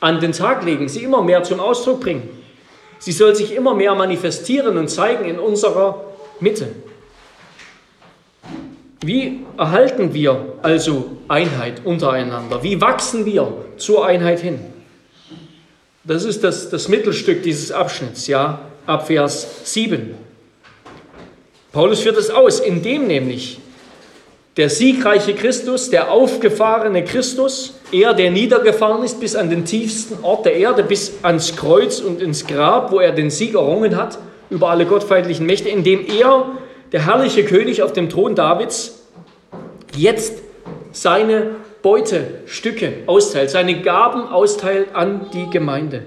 an 0.00 0.20
den 0.20 0.32
Tag 0.32 0.64
legen, 0.64 0.88
sie 0.88 1.04
immer 1.04 1.22
mehr 1.22 1.42
zum 1.42 1.60
Ausdruck 1.60 2.00
bringen. 2.00 2.28
Sie 2.98 3.12
soll 3.12 3.34
sich 3.34 3.54
immer 3.54 3.74
mehr 3.74 3.94
manifestieren 3.94 4.76
und 4.78 4.88
zeigen 4.88 5.24
in 5.24 5.38
unserer 5.38 6.04
Mitte. 6.40 6.68
Wie 9.04 9.40
erhalten 9.58 10.14
wir 10.14 10.54
also 10.62 11.16
Einheit 11.26 11.84
untereinander? 11.84 12.62
Wie 12.62 12.80
wachsen 12.80 13.26
wir 13.26 13.52
zur 13.76 14.06
Einheit 14.06 14.40
hin? 14.40 14.60
Das 16.04 16.24
ist 16.24 16.44
das, 16.44 16.70
das 16.70 16.88
Mittelstück 16.88 17.42
dieses 17.42 17.72
Abschnitts, 17.72 18.26
ja, 18.26 18.60
ab 18.86 19.06
Vers 19.06 19.72
7. 19.72 20.14
Paulus 21.72 22.00
führt 22.00 22.18
es 22.18 22.30
aus, 22.30 22.60
indem 22.60 23.06
nämlich 23.06 23.58
der 24.58 24.68
siegreiche 24.68 25.32
Christus, 25.32 25.88
der 25.88 26.10
aufgefahrene 26.10 27.04
Christus, 27.04 27.78
er, 27.90 28.12
der 28.12 28.30
niedergefahren 28.30 29.02
ist 29.02 29.18
bis 29.18 29.34
an 29.34 29.48
den 29.48 29.64
tiefsten 29.64 30.22
Ort 30.22 30.44
der 30.44 30.56
Erde, 30.56 30.82
bis 30.82 31.14
ans 31.22 31.56
Kreuz 31.56 32.00
und 32.00 32.20
ins 32.20 32.46
Grab, 32.46 32.92
wo 32.92 33.00
er 33.00 33.12
den 33.12 33.30
Sieg 33.30 33.54
errungen 33.54 33.96
hat 33.96 34.18
über 34.50 34.68
alle 34.68 34.84
gottfeindlichen 34.84 35.46
Mächte, 35.46 35.70
indem 35.70 36.04
er, 36.06 36.44
der 36.92 37.06
herrliche 37.06 37.44
König 37.46 37.82
auf 37.82 37.94
dem 37.94 38.10
Thron 38.10 38.34
Davids, 38.34 39.06
jetzt 39.96 40.42
seine 40.92 41.52
Beutestücke 41.80 42.92
austeilt, 43.06 43.48
seine 43.48 43.80
Gaben 43.80 44.28
austeilt 44.28 44.94
an 44.94 45.30
die 45.32 45.48
Gemeinde, 45.48 46.02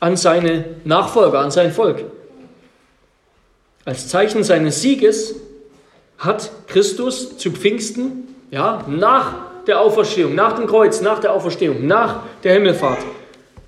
an 0.00 0.18
seine 0.18 0.64
Nachfolger, 0.84 1.38
an 1.38 1.50
sein 1.50 1.72
Volk. 1.72 2.04
Als 3.88 4.06
Zeichen 4.06 4.44
seines 4.44 4.82
Sieges 4.82 5.34
hat 6.18 6.50
Christus 6.66 7.38
zu 7.38 7.50
Pfingsten, 7.50 8.36
ja, 8.50 8.84
nach 8.86 9.36
der 9.66 9.80
Auferstehung, 9.80 10.34
nach 10.34 10.56
dem 10.56 10.66
Kreuz, 10.66 11.00
nach 11.00 11.20
der 11.20 11.32
Auferstehung, 11.32 11.86
nach 11.86 12.20
der 12.44 12.52
Himmelfahrt, 12.52 12.98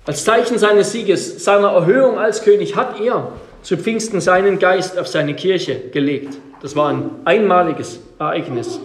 als 0.05 0.23
Zeichen 0.23 0.59
seines 0.59 0.91
Sieges, 0.91 1.43
seiner 1.43 1.69
Erhöhung 1.69 2.19
als 2.19 2.43
König, 2.43 2.75
hat 2.75 3.01
er 3.01 3.31
zu 3.63 3.77
Pfingsten 3.77 4.21
seinen 4.21 4.59
Geist 4.59 4.99
auf 4.99 5.07
seine 5.07 5.33
Kirche 5.33 5.75
gelegt. 5.91 6.37
Das 6.61 6.75
war 6.75 6.89
ein 6.89 7.09
einmaliges 7.25 7.99
Ereignis. 8.19 8.79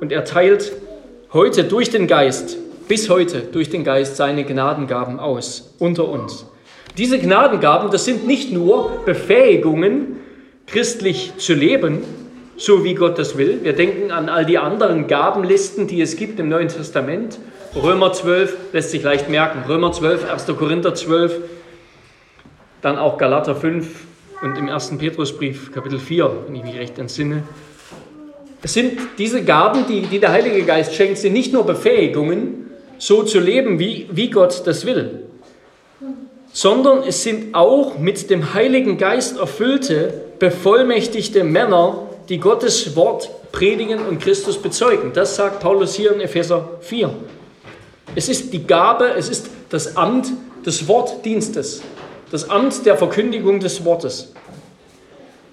Und 0.00 0.10
er 0.10 0.24
teilt 0.24 0.72
heute 1.32 1.62
durch 1.62 1.90
den 1.90 2.08
Geist, 2.08 2.56
bis 2.88 3.08
heute 3.08 3.42
durch 3.42 3.70
den 3.70 3.84
Geist 3.84 4.16
seine 4.16 4.42
Gnadengaben 4.42 5.20
aus 5.20 5.72
unter 5.78 6.08
uns. 6.08 6.46
Diese 6.98 7.20
Gnadengaben, 7.20 7.92
das 7.92 8.04
sind 8.06 8.26
nicht 8.26 8.52
nur 8.52 8.90
Befähigungen, 9.06 10.18
christlich 10.66 11.32
zu 11.38 11.54
leben, 11.54 12.02
so 12.56 12.84
wie 12.84 12.94
Gott 12.94 13.18
das 13.18 13.36
will. 13.36 13.60
Wir 13.62 13.72
denken 13.72 14.10
an 14.10 14.28
all 14.28 14.46
die 14.46 14.58
anderen 14.58 15.06
Gabenlisten, 15.06 15.86
die 15.86 16.00
es 16.00 16.16
gibt 16.16 16.38
im 16.38 16.48
Neuen 16.48 16.68
Testament. 16.68 17.38
Römer 17.74 18.12
12 18.12 18.56
lässt 18.72 18.90
sich 18.90 19.02
leicht 19.02 19.28
merken. 19.28 19.64
Römer 19.68 19.92
12, 19.92 20.30
1. 20.30 20.46
Korinther 20.58 20.94
12, 20.94 21.40
dann 22.82 22.98
auch 22.98 23.18
Galater 23.18 23.56
5 23.56 23.88
und 24.42 24.58
im 24.58 24.68
1. 24.68 24.98
Petrusbrief 24.98 25.72
Kapitel 25.72 25.98
4, 25.98 26.30
wenn 26.46 26.54
ich 26.56 26.64
mich 26.64 26.76
recht 26.76 26.98
entsinne. 26.98 27.44
Es 28.62 28.74
sind 28.74 28.98
diese 29.18 29.42
Gaben, 29.42 29.86
die, 29.88 30.02
die 30.02 30.20
der 30.20 30.30
Heilige 30.30 30.62
Geist 30.62 30.94
schenkt, 30.94 31.18
sind 31.18 31.32
nicht 31.32 31.52
nur 31.52 31.64
Befähigungen, 31.64 32.70
so 32.98 33.24
zu 33.24 33.40
leben, 33.40 33.80
wie, 33.80 34.08
wie 34.12 34.30
Gott 34.30 34.62
das 34.64 34.86
will, 34.86 35.24
sondern 36.52 37.02
es 37.02 37.24
sind 37.24 37.54
auch 37.54 37.98
mit 37.98 38.30
dem 38.30 38.54
Heiligen 38.54 38.98
Geist 38.98 39.38
erfüllte, 39.38 40.14
bevollmächtigte 40.42 41.44
Männer, 41.44 42.08
die 42.28 42.38
Gottes 42.38 42.96
Wort 42.96 43.30
predigen 43.52 44.04
und 44.04 44.20
Christus 44.20 44.60
bezeugen. 44.60 45.12
Das 45.14 45.36
sagt 45.36 45.60
Paulus 45.60 45.94
hier 45.94 46.12
in 46.12 46.20
Epheser 46.20 46.68
4. 46.80 47.14
Es 48.16 48.28
ist 48.28 48.52
die 48.52 48.66
Gabe, 48.66 49.12
es 49.16 49.28
ist 49.28 49.50
das 49.70 49.96
Amt 49.96 50.32
des 50.66 50.88
Wortdienstes, 50.88 51.82
das 52.32 52.50
Amt 52.50 52.84
der 52.84 52.96
Verkündigung 52.96 53.60
des 53.60 53.84
Wortes 53.84 54.34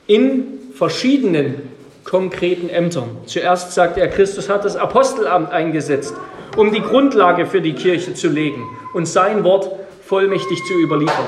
in 0.07 0.57
verschiedenen 0.73 1.69
konkreten 2.03 2.67
Ämtern. 2.67 3.15
Zuerst 3.27 3.75
sagt 3.75 3.95
er, 3.99 4.07
Christus 4.07 4.49
hat 4.49 4.65
das 4.65 4.75
Apostelamt 4.75 5.51
eingesetzt, 5.51 6.15
um 6.57 6.71
die 6.71 6.81
Grundlage 6.81 7.45
für 7.45 7.61
die 7.61 7.73
Kirche 7.73 8.15
zu 8.15 8.27
legen 8.27 8.63
und 8.95 9.05
sein 9.05 9.43
Wort 9.43 9.69
vollmächtig 10.03 10.57
zu 10.67 10.73
überliefern. 10.73 11.27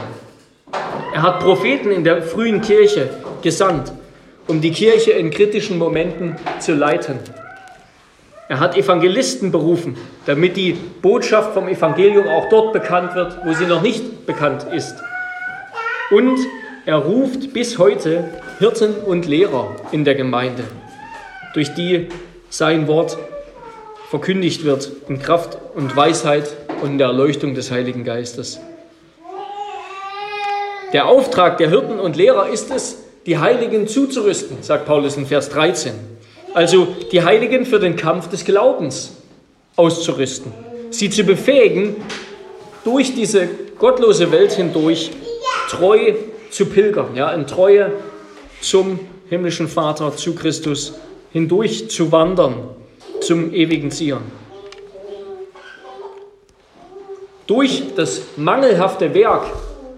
Er 1.13 1.21
hat 1.21 1.41
Propheten 1.41 1.91
in 1.91 2.03
der 2.03 2.23
frühen 2.23 2.61
Kirche 2.61 3.09
gesandt, 3.41 3.91
um 4.47 4.61
die 4.61 4.71
Kirche 4.71 5.11
in 5.11 5.31
kritischen 5.31 5.77
Momenten 5.77 6.35
zu 6.59 6.73
leiten. 6.73 7.19
Er 8.49 8.59
hat 8.59 8.75
Evangelisten 8.75 9.51
berufen, 9.51 9.97
damit 10.25 10.57
die 10.57 10.73
Botschaft 10.73 11.53
vom 11.53 11.69
Evangelium 11.69 12.27
auch 12.27 12.49
dort 12.49 12.73
bekannt 12.73 13.15
wird, 13.15 13.37
wo 13.45 13.53
sie 13.53 13.65
noch 13.65 13.81
nicht 13.81 14.25
bekannt 14.25 14.65
ist. 14.73 14.95
Und 16.09 16.37
er 16.85 16.97
ruft 16.97 17.53
bis 17.53 17.77
heute 17.77 18.25
Hirten 18.59 18.95
und 18.95 19.25
Lehrer 19.25 19.75
in 19.93 20.03
der 20.03 20.15
Gemeinde, 20.15 20.63
durch 21.53 21.73
die 21.73 22.09
sein 22.49 22.87
Wort 22.87 23.17
verkündigt 24.09 24.65
wird 24.65 24.91
in 25.07 25.19
Kraft 25.19 25.57
und 25.73 25.95
Weisheit 25.95 26.53
und 26.81 26.91
in 26.91 26.97
der 26.97 27.07
Erleuchtung 27.07 27.55
des 27.55 27.71
Heiligen 27.71 28.03
Geistes. 28.03 28.59
Der 30.91 31.07
Auftrag 31.07 31.57
der 31.57 31.69
Hirten 31.69 32.01
und 32.01 32.17
Lehrer 32.17 32.49
ist 32.49 32.69
es, 32.71 32.97
die 33.25 33.37
Heiligen 33.37 33.87
zuzurüsten, 33.87 34.57
sagt 34.61 34.85
Paulus 34.85 35.17
in 35.17 35.25
Vers 35.25 35.49
13. 35.49 35.93
Also 36.53 36.87
die 37.11 37.23
Heiligen 37.23 37.65
für 37.65 37.79
den 37.79 37.95
Kampf 37.95 38.29
des 38.29 38.43
Glaubens 38.43 39.13
auszurüsten, 39.75 40.51
sie 40.89 41.09
zu 41.09 41.23
befähigen, 41.23 41.95
durch 42.83 43.13
diese 43.15 43.47
gottlose 43.77 44.31
Welt 44.31 44.51
hindurch 44.53 45.11
treu 45.69 46.13
zu 46.49 46.65
pilgern, 46.65 47.15
ja, 47.15 47.31
in 47.31 47.47
Treue 47.47 47.91
zum 48.59 48.99
himmlischen 49.29 49.67
Vater, 49.67 50.15
zu 50.15 50.35
Christus 50.35 50.93
hindurch 51.31 51.89
zu 51.89 52.11
wandern 52.11 52.55
zum 53.21 53.53
ewigen 53.53 53.91
Zion. 53.91 54.23
Durch 57.47 57.83
das 57.95 58.21
mangelhafte 58.35 59.13
Werk 59.13 59.45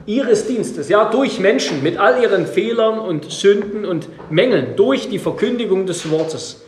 ihres 0.05 0.47
Dienstes, 0.47 0.89
ja, 0.89 1.05
durch 1.05 1.39
Menschen 1.39 1.81
mit 1.83 1.97
all 1.97 2.21
ihren 2.21 2.45
Fehlern 2.45 2.99
und 2.99 3.31
Sünden 3.31 3.85
und 3.85 4.07
Mängeln, 4.29 4.75
durch 4.75 5.09
die 5.09 5.19
Verkündigung 5.19 5.85
des 5.85 6.09
Wortes, 6.09 6.63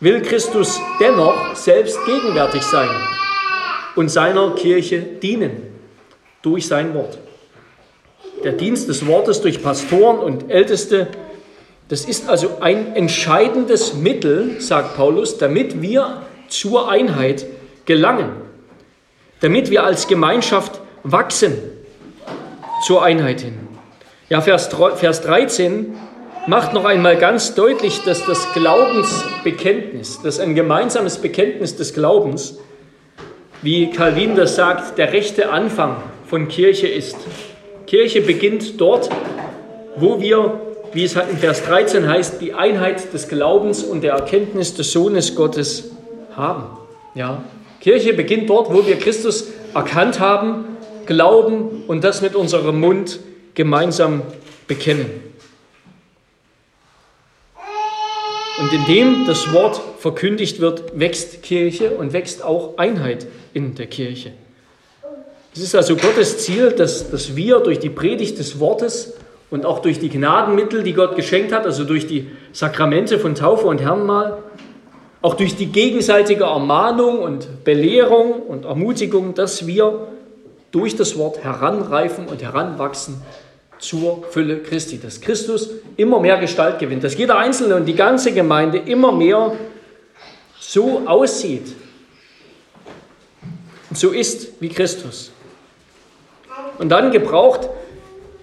will 0.00 0.22
Christus 0.22 0.80
dennoch 1.00 1.56
selbst 1.56 1.98
gegenwärtig 2.04 2.62
sein 2.62 2.90
und 3.96 4.08
seiner 4.10 4.54
Kirche 4.54 5.00
dienen 5.00 5.62
durch 6.42 6.66
sein 6.66 6.94
Wort. 6.94 7.18
Der 8.42 8.52
Dienst 8.52 8.88
des 8.88 9.06
Wortes 9.06 9.40
durch 9.40 9.62
Pastoren 9.62 10.18
und 10.18 10.50
Älteste, 10.50 11.08
das 11.88 12.04
ist 12.04 12.28
also 12.28 12.58
ein 12.60 12.94
entscheidendes 12.94 13.94
Mittel, 13.94 14.60
sagt 14.60 14.96
Paulus, 14.96 15.38
damit 15.38 15.80
wir 15.80 16.22
zur 16.48 16.90
Einheit 16.90 17.46
gelangen, 17.86 18.32
damit 19.40 19.70
wir 19.70 19.84
als 19.84 20.06
Gemeinschaft 20.06 20.80
wachsen 21.02 21.73
zur 22.84 23.02
Einheit 23.02 23.40
hin. 23.40 23.54
Ja, 24.28 24.42
Vers, 24.42 24.68
Vers 24.96 25.22
13 25.22 25.94
macht 26.46 26.74
noch 26.74 26.84
einmal 26.84 27.16
ganz 27.16 27.54
deutlich, 27.54 28.02
dass 28.04 28.26
das 28.26 28.52
Glaubensbekenntnis, 28.52 30.20
dass 30.22 30.38
ein 30.38 30.54
gemeinsames 30.54 31.18
Bekenntnis 31.18 31.76
des 31.76 31.94
Glaubens, 31.94 32.58
wie 33.62 33.90
Calvin 33.90 34.36
das 34.36 34.56
sagt, 34.56 34.98
der 34.98 35.14
rechte 35.14 35.50
Anfang 35.50 35.96
von 36.26 36.48
Kirche 36.48 36.86
ist. 36.86 37.16
Kirche 37.86 38.20
beginnt 38.20 38.78
dort, 38.78 39.08
wo 39.96 40.20
wir, 40.20 40.60
wie 40.92 41.04
es 41.04 41.14
in 41.14 41.38
Vers 41.38 41.64
13 41.64 42.06
heißt, 42.06 42.40
die 42.42 42.52
Einheit 42.52 43.14
des 43.14 43.28
Glaubens 43.28 43.82
und 43.82 44.02
der 44.02 44.12
Erkenntnis 44.12 44.74
des 44.74 44.92
Sohnes 44.92 45.34
Gottes 45.34 45.90
haben. 46.36 46.66
Ja, 47.14 47.44
Kirche 47.80 48.12
beginnt 48.12 48.50
dort, 48.50 48.72
wo 48.72 48.86
wir 48.86 48.98
Christus 48.98 49.48
erkannt 49.74 50.20
haben 50.20 50.73
glauben 51.06 51.84
und 51.86 52.04
das 52.04 52.22
mit 52.22 52.34
unserem 52.34 52.80
Mund 52.80 53.20
gemeinsam 53.54 54.22
bekennen. 54.66 55.06
Und 58.60 58.72
indem 58.72 59.26
das 59.26 59.52
Wort 59.52 59.80
verkündigt 59.98 60.60
wird, 60.60 60.98
wächst 60.98 61.42
Kirche 61.42 61.90
und 61.90 62.12
wächst 62.12 62.44
auch 62.44 62.78
Einheit 62.78 63.26
in 63.52 63.74
der 63.74 63.86
Kirche. 63.86 64.32
Es 65.54 65.60
ist 65.60 65.74
also 65.74 65.96
Gottes 65.96 66.38
Ziel, 66.38 66.70
dass, 66.70 67.10
dass 67.10 67.36
wir 67.36 67.60
durch 67.60 67.78
die 67.78 67.90
Predigt 67.90 68.38
des 68.38 68.60
Wortes 68.60 69.14
und 69.50 69.66
auch 69.66 69.80
durch 69.80 69.98
die 69.98 70.08
Gnadenmittel, 70.08 70.82
die 70.82 70.92
Gott 70.92 71.16
geschenkt 71.16 71.52
hat, 71.52 71.64
also 71.64 71.84
durch 71.84 72.06
die 72.06 72.28
Sakramente 72.52 73.18
von 73.18 73.34
Taufe 73.34 73.66
und 73.66 73.80
Herrenmahl, 73.80 74.38
auch 75.22 75.34
durch 75.34 75.56
die 75.56 75.66
gegenseitige 75.66 76.44
Ermahnung 76.44 77.20
und 77.20 77.64
Belehrung 77.64 78.42
und 78.42 78.64
Ermutigung, 78.64 79.34
dass 79.34 79.66
wir 79.66 80.08
durch 80.74 80.96
das 80.96 81.16
Wort 81.16 81.44
heranreifen 81.44 82.26
und 82.26 82.42
heranwachsen 82.42 83.22
zur 83.78 84.24
Fülle 84.30 84.58
Christi. 84.58 85.00
Dass 85.00 85.20
Christus 85.20 85.70
immer 85.96 86.18
mehr 86.18 86.38
Gestalt 86.38 86.80
gewinnt, 86.80 87.04
dass 87.04 87.16
jeder 87.16 87.38
Einzelne 87.38 87.76
und 87.76 87.84
die 87.84 87.94
ganze 87.94 88.32
Gemeinde 88.32 88.78
immer 88.78 89.12
mehr 89.12 89.52
so 90.58 91.02
aussieht 91.06 91.74
so 93.92 94.10
ist 94.10 94.60
wie 94.60 94.68
Christus. 94.68 95.30
Und 96.78 96.88
dann 96.88 97.12
gebraucht 97.12 97.68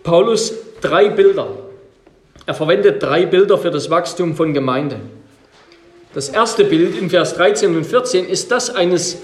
Paulus 0.04 0.54
drei 0.80 1.10
Bilder. 1.10 1.48
Er 2.46 2.54
verwendet 2.54 3.04
drei 3.04 3.26
Bilder 3.26 3.58
für 3.58 3.72
das 3.72 3.90
Wachstum 3.90 4.36
von 4.36 4.54
Gemeinde. 4.54 5.00
Das 6.14 6.30
erste 6.30 6.64
Bild 6.64 6.98
in 6.98 7.10
Vers 7.10 7.36
13 7.36 7.76
und 7.76 7.86
14 7.86 8.26
ist 8.28 8.52
das 8.52 8.74
eines 8.74 9.18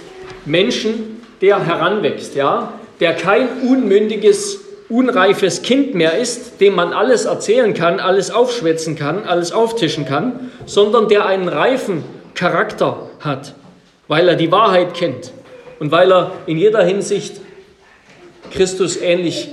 Menschen, 0.45 1.21
der 1.41 1.65
heranwächst, 1.65 2.35
ja, 2.35 2.73
der 2.99 3.13
kein 3.13 3.47
unmündiges, 3.67 4.59
unreifes 4.89 5.61
Kind 5.61 5.95
mehr 5.95 6.17
ist, 6.17 6.61
dem 6.61 6.75
man 6.75 6.93
alles 6.93 7.25
erzählen 7.25 7.73
kann, 7.73 7.99
alles 7.99 8.31
aufschwätzen 8.31 8.95
kann, 8.95 9.25
alles 9.25 9.51
auftischen 9.51 10.05
kann, 10.05 10.51
sondern 10.65 11.07
der 11.07 11.25
einen 11.25 11.47
reifen 11.47 12.03
Charakter 12.33 13.09
hat, 13.19 13.53
weil 14.07 14.29
er 14.29 14.35
die 14.35 14.51
Wahrheit 14.51 14.93
kennt 14.93 15.31
und 15.79 15.91
weil 15.91 16.11
er 16.11 16.31
in 16.45 16.57
jeder 16.57 16.83
Hinsicht 16.83 17.41
Christus 18.51 18.97
ähnlich, 18.97 19.49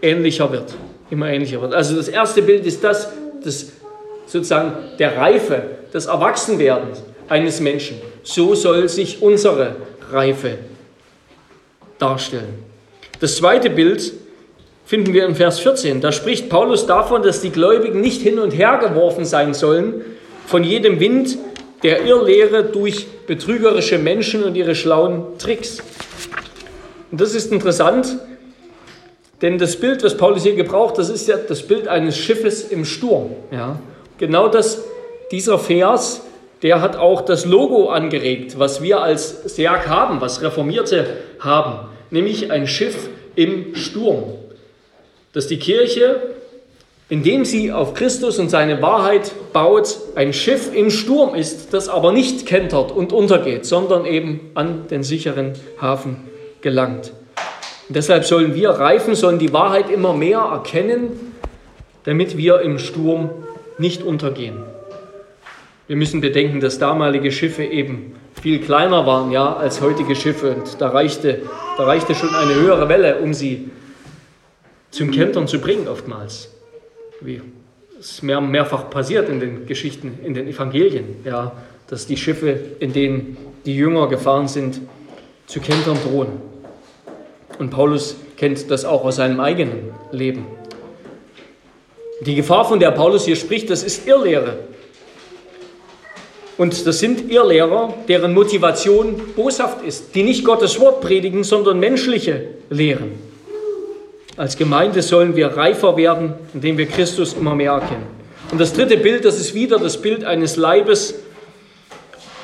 ähnlicher 0.00 0.52
wird, 0.52 0.74
immer 1.10 1.28
ähnlicher 1.28 1.60
wird. 1.60 1.74
Also 1.74 1.96
das 1.96 2.08
erste 2.08 2.42
Bild 2.42 2.64
ist 2.66 2.84
das, 2.84 3.12
das 3.42 3.72
sozusagen 4.26 4.72
der 4.98 5.16
Reife, 5.16 5.62
das 5.92 6.06
Erwachsenwerden 6.06 6.90
eines 7.28 7.60
Menschen. 7.60 8.00
So 8.22 8.54
soll 8.54 8.88
sich 8.88 9.22
unsere 9.22 9.76
Reife 10.12 10.58
darstellen. 11.98 12.67
Das 13.20 13.36
zweite 13.36 13.70
Bild 13.70 14.12
finden 14.84 15.12
wir 15.12 15.26
in 15.26 15.34
Vers 15.34 15.58
14. 15.60 16.00
Da 16.00 16.12
spricht 16.12 16.48
Paulus 16.48 16.86
davon, 16.86 17.22
dass 17.22 17.40
die 17.40 17.50
Gläubigen 17.50 18.00
nicht 18.00 18.22
hin 18.22 18.38
und 18.38 18.52
her 18.52 18.78
geworfen 18.78 19.24
sein 19.24 19.54
sollen 19.54 20.02
von 20.46 20.64
jedem 20.64 21.00
Wind 21.00 21.36
der 21.82 22.04
Irrlehre 22.04 22.64
durch 22.64 23.06
betrügerische 23.26 23.98
Menschen 23.98 24.42
und 24.44 24.56
ihre 24.56 24.74
schlauen 24.74 25.38
Tricks. 25.38 25.78
Und 27.10 27.20
das 27.20 27.34
ist 27.34 27.52
interessant, 27.52 28.18
denn 29.42 29.58
das 29.58 29.76
Bild, 29.76 30.02
was 30.02 30.16
Paulus 30.16 30.42
hier 30.42 30.56
gebraucht, 30.56 30.98
das 30.98 31.08
ist 31.08 31.28
ja 31.28 31.36
das 31.36 31.62
Bild 31.62 31.86
eines 31.86 32.16
Schiffes 32.16 32.64
im 32.64 32.84
Sturm. 32.84 33.30
Ja? 33.50 33.78
Genau 34.18 34.48
das, 34.48 34.82
dieser 35.30 35.58
Vers, 35.58 36.22
der 36.62 36.80
hat 36.80 36.96
auch 36.96 37.20
das 37.20 37.44
Logo 37.44 37.90
angeregt, 37.90 38.58
was 38.58 38.82
wir 38.82 39.00
als 39.00 39.42
Serg 39.54 39.86
haben, 39.88 40.20
was 40.20 40.42
Reformierte 40.42 41.06
haben, 41.38 41.88
nämlich 42.10 42.50
ein 42.50 42.66
Schiff 42.66 43.08
im 43.34 43.74
Sturm. 43.74 44.24
Dass 45.32 45.46
die 45.46 45.58
Kirche, 45.58 46.20
indem 47.08 47.44
sie 47.44 47.72
auf 47.72 47.94
Christus 47.94 48.38
und 48.38 48.50
seine 48.50 48.82
Wahrheit 48.82 49.32
baut, 49.52 49.96
ein 50.14 50.32
Schiff 50.32 50.74
im 50.74 50.90
Sturm 50.90 51.34
ist, 51.34 51.72
das 51.72 51.88
aber 51.88 52.12
nicht 52.12 52.46
kentert 52.46 52.92
und 52.92 53.12
untergeht, 53.12 53.64
sondern 53.64 54.04
eben 54.04 54.50
an 54.54 54.88
den 54.88 55.02
sicheren 55.02 55.52
Hafen 55.80 56.16
gelangt. 56.60 57.12
Und 57.88 57.96
deshalb 57.96 58.24
sollen 58.24 58.54
wir 58.54 58.70
reifen, 58.70 59.14
sollen 59.14 59.38
die 59.38 59.52
Wahrheit 59.52 59.90
immer 59.90 60.12
mehr 60.12 60.40
erkennen, 60.40 61.32
damit 62.04 62.36
wir 62.36 62.60
im 62.60 62.78
Sturm 62.78 63.30
nicht 63.78 64.02
untergehen. 64.02 64.58
Wir 65.86 65.96
müssen 65.96 66.20
bedenken, 66.20 66.60
dass 66.60 66.78
damalige 66.78 67.32
Schiffe 67.32 67.64
eben 67.64 68.14
viel 68.40 68.60
kleiner 68.60 69.06
waren 69.06 69.30
ja, 69.30 69.54
als 69.54 69.80
heutige 69.80 70.14
Schiffe 70.14 70.54
und 70.54 70.80
da 70.80 70.88
reichte, 70.88 71.42
da 71.76 71.84
reichte 71.84 72.14
schon 72.14 72.34
eine 72.34 72.54
höhere 72.54 72.88
Welle, 72.88 73.18
um 73.18 73.34
sie 73.34 73.70
zum 74.90 75.10
Kentern 75.10 75.46
zu 75.46 75.60
bringen 75.60 75.88
oftmals. 75.88 76.50
Wie 77.20 77.40
es 77.98 78.22
mehr, 78.22 78.40
mehrfach 78.40 78.90
passiert 78.90 79.28
in 79.28 79.40
den 79.40 79.66
Geschichten, 79.66 80.18
in 80.24 80.34
den 80.34 80.48
Evangelien, 80.48 81.16
ja, 81.24 81.52
dass 81.88 82.06
die 82.06 82.16
Schiffe, 82.16 82.58
in 82.78 82.92
denen 82.92 83.36
die 83.64 83.74
Jünger 83.74 84.08
gefahren 84.08 84.48
sind, 84.48 84.80
zu 85.46 85.60
kentern 85.60 85.98
drohen. 86.04 86.28
Und 87.58 87.70
Paulus 87.70 88.16
kennt 88.36 88.70
das 88.70 88.84
auch 88.84 89.04
aus 89.04 89.16
seinem 89.16 89.40
eigenen 89.40 89.90
Leben. 90.12 90.46
Die 92.20 92.34
Gefahr, 92.34 92.64
von 92.64 92.78
der 92.78 92.90
Paulus 92.90 93.24
hier 93.24 93.36
spricht, 93.36 93.70
das 93.70 93.82
ist 93.82 94.06
Irrlehre. 94.06 94.58
Und 96.58 96.86
das 96.86 96.98
sind 96.98 97.30
Irrlehrer, 97.30 97.94
deren 98.08 98.34
Motivation 98.34 99.14
boshaft 99.36 99.82
ist, 99.86 100.14
die 100.16 100.24
nicht 100.24 100.44
Gottes 100.44 100.78
Wort 100.80 101.00
predigen, 101.00 101.44
sondern 101.44 101.78
menschliche 101.78 102.48
Lehren. 102.68 103.12
Als 104.36 104.56
Gemeinde 104.56 105.02
sollen 105.02 105.36
wir 105.36 105.56
reifer 105.56 105.96
werden, 105.96 106.34
indem 106.52 106.76
wir 106.76 106.86
Christus 106.86 107.34
immer 107.34 107.54
mehr 107.54 107.72
erkennen. 107.72 108.06
Und 108.50 108.60
das 108.60 108.72
dritte 108.72 108.96
Bild, 108.96 109.24
das 109.24 109.38
ist 109.38 109.54
wieder 109.54 109.78
das 109.78 110.02
Bild 110.02 110.24
eines 110.24 110.56
Leibes. 110.56 111.14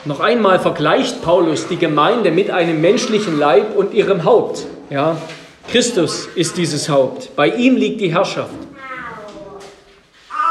Noch 0.04 0.20
einmal 0.20 0.60
vergleicht 0.60 1.22
Paulus 1.22 1.66
die 1.66 1.76
Gemeinde 1.76 2.30
mit 2.30 2.50
einem 2.50 2.80
menschlichen 2.80 3.38
Leib 3.38 3.76
und 3.76 3.94
ihrem 3.94 4.24
Haupt. 4.24 4.66
Ja, 4.90 5.16
Christus 5.70 6.28
ist 6.36 6.56
dieses 6.56 6.88
Haupt. 6.88 7.34
Bei 7.34 7.48
ihm 7.48 7.76
liegt 7.76 8.00
die 8.00 8.12
Herrschaft. 8.12 8.52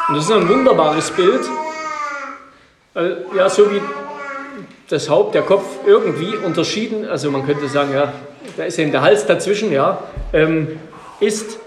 Und 0.10 0.16
das 0.16 0.26
ist 0.26 0.32
ein 0.32 0.50
wunderbares 0.50 1.12
Bild. 1.12 1.42
Ja, 2.96 3.50
so 3.50 3.72
wie 3.72 3.82
das 4.88 5.10
Haupt, 5.10 5.34
der 5.34 5.42
Kopf 5.42 5.64
irgendwie 5.86 6.36
unterschieden, 6.36 7.08
also 7.08 7.32
man 7.32 7.44
könnte 7.44 7.68
sagen, 7.68 7.92
ja, 7.92 8.14
da 8.56 8.66
ist 8.66 8.78
eben 8.78 8.92
der 8.92 9.02
Hals 9.02 9.26
dazwischen, 9.26 9.72
ja, 9.72 10.04
ähm, 10.32 10.80
ist, 11.20 11.58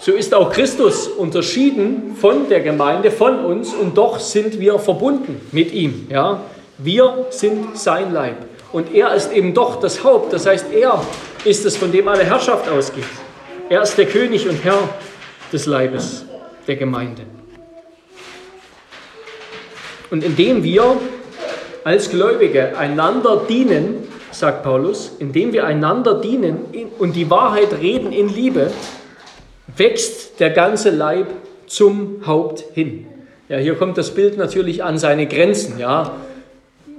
so 0.00 0.12
ist 0.12 0.34
auch 0.34 0.50
Christus 0.50 1.08
unterschieden 1.08 2.16
von 2.18 2.48
der 2.48 2.60
Gemeinde, 2.60 3.10
von 3.10 3.44
uns 3.44 3.74
und 3.74 3.98
doch 3.98 4.18
sind 4.18 4.58
wir 4.60 4.78
verbunden 4.78 5.42
mit 5.52 5.72
ihm, 5.72 6.06
ja. 6.08 6.40
Wir 6.78 7.26
sind 7.28 7.76
sein 7.76 8.10
Leib 8.12 8.36
und 8.72 8.94
er 8.94 9.14
ist 9.14 9.30
eben 9.30 9.52
doch 9.52 9.78
das 9.78 10.02
Haupt, 10.02 10.32
das 10.32 10.46
heißt, 10.46 10.72
er 10.72 11.02
ist 11.44 11.66
es, 11.66 11.76
von 11.76 11.92
dem 11.92 12.08
alle 12.08 12.24
Herrschaft 12.24 12.66
ausgeht. 12.70 13.04
Er 13.68 13.82
ist 13.82 13.98
der 13.98 14.06
König 14.06 14.48
und 14.48 14.64
Herr 14.64 14.88
des 15.52 15.66
Leibes 15.66 16.24
der 16.66 16.76
Gemeinde. 16.76 17.22
Und 20.12 20.22
indem 20.22 20.62
wir 20.62 20.98
als 21.84 22.10
Gläubige 22.10 22.76
einander 22.76 23.46
dienen, 23.48 24.06
sagt 24.30 24.62
Paulus, 24.62 25.16
indem 25.18 25.54
wir 25.54 25.64
einander 25.64 26.20
dienen 26.20 26.58
und 26.98 27.16
die 27.16 27.30
Wahrheit 27.30 27.80
reden 27.80 28.12
in 28.12 28.28
Liebe, 28.28 28.70
wächst 29.74 30.38
der 30.38 30.50
ganze 30.50 30.90
Leib 30.90 31.28
zum 31.66 32.26
Haupt 32.26 32.62
hin. 32.74 33.06
Ja, 33.48 33.56
hier 33.56 33.74
kommt 33.74 33.96
das 33.96 34.10
Bild 34.10 34.36
natürlich 34.36 34.84
an 34.84 34.98
seine 34.98 35.26
Grenzen. 35.26 35.78
Ja, 35.78 36.14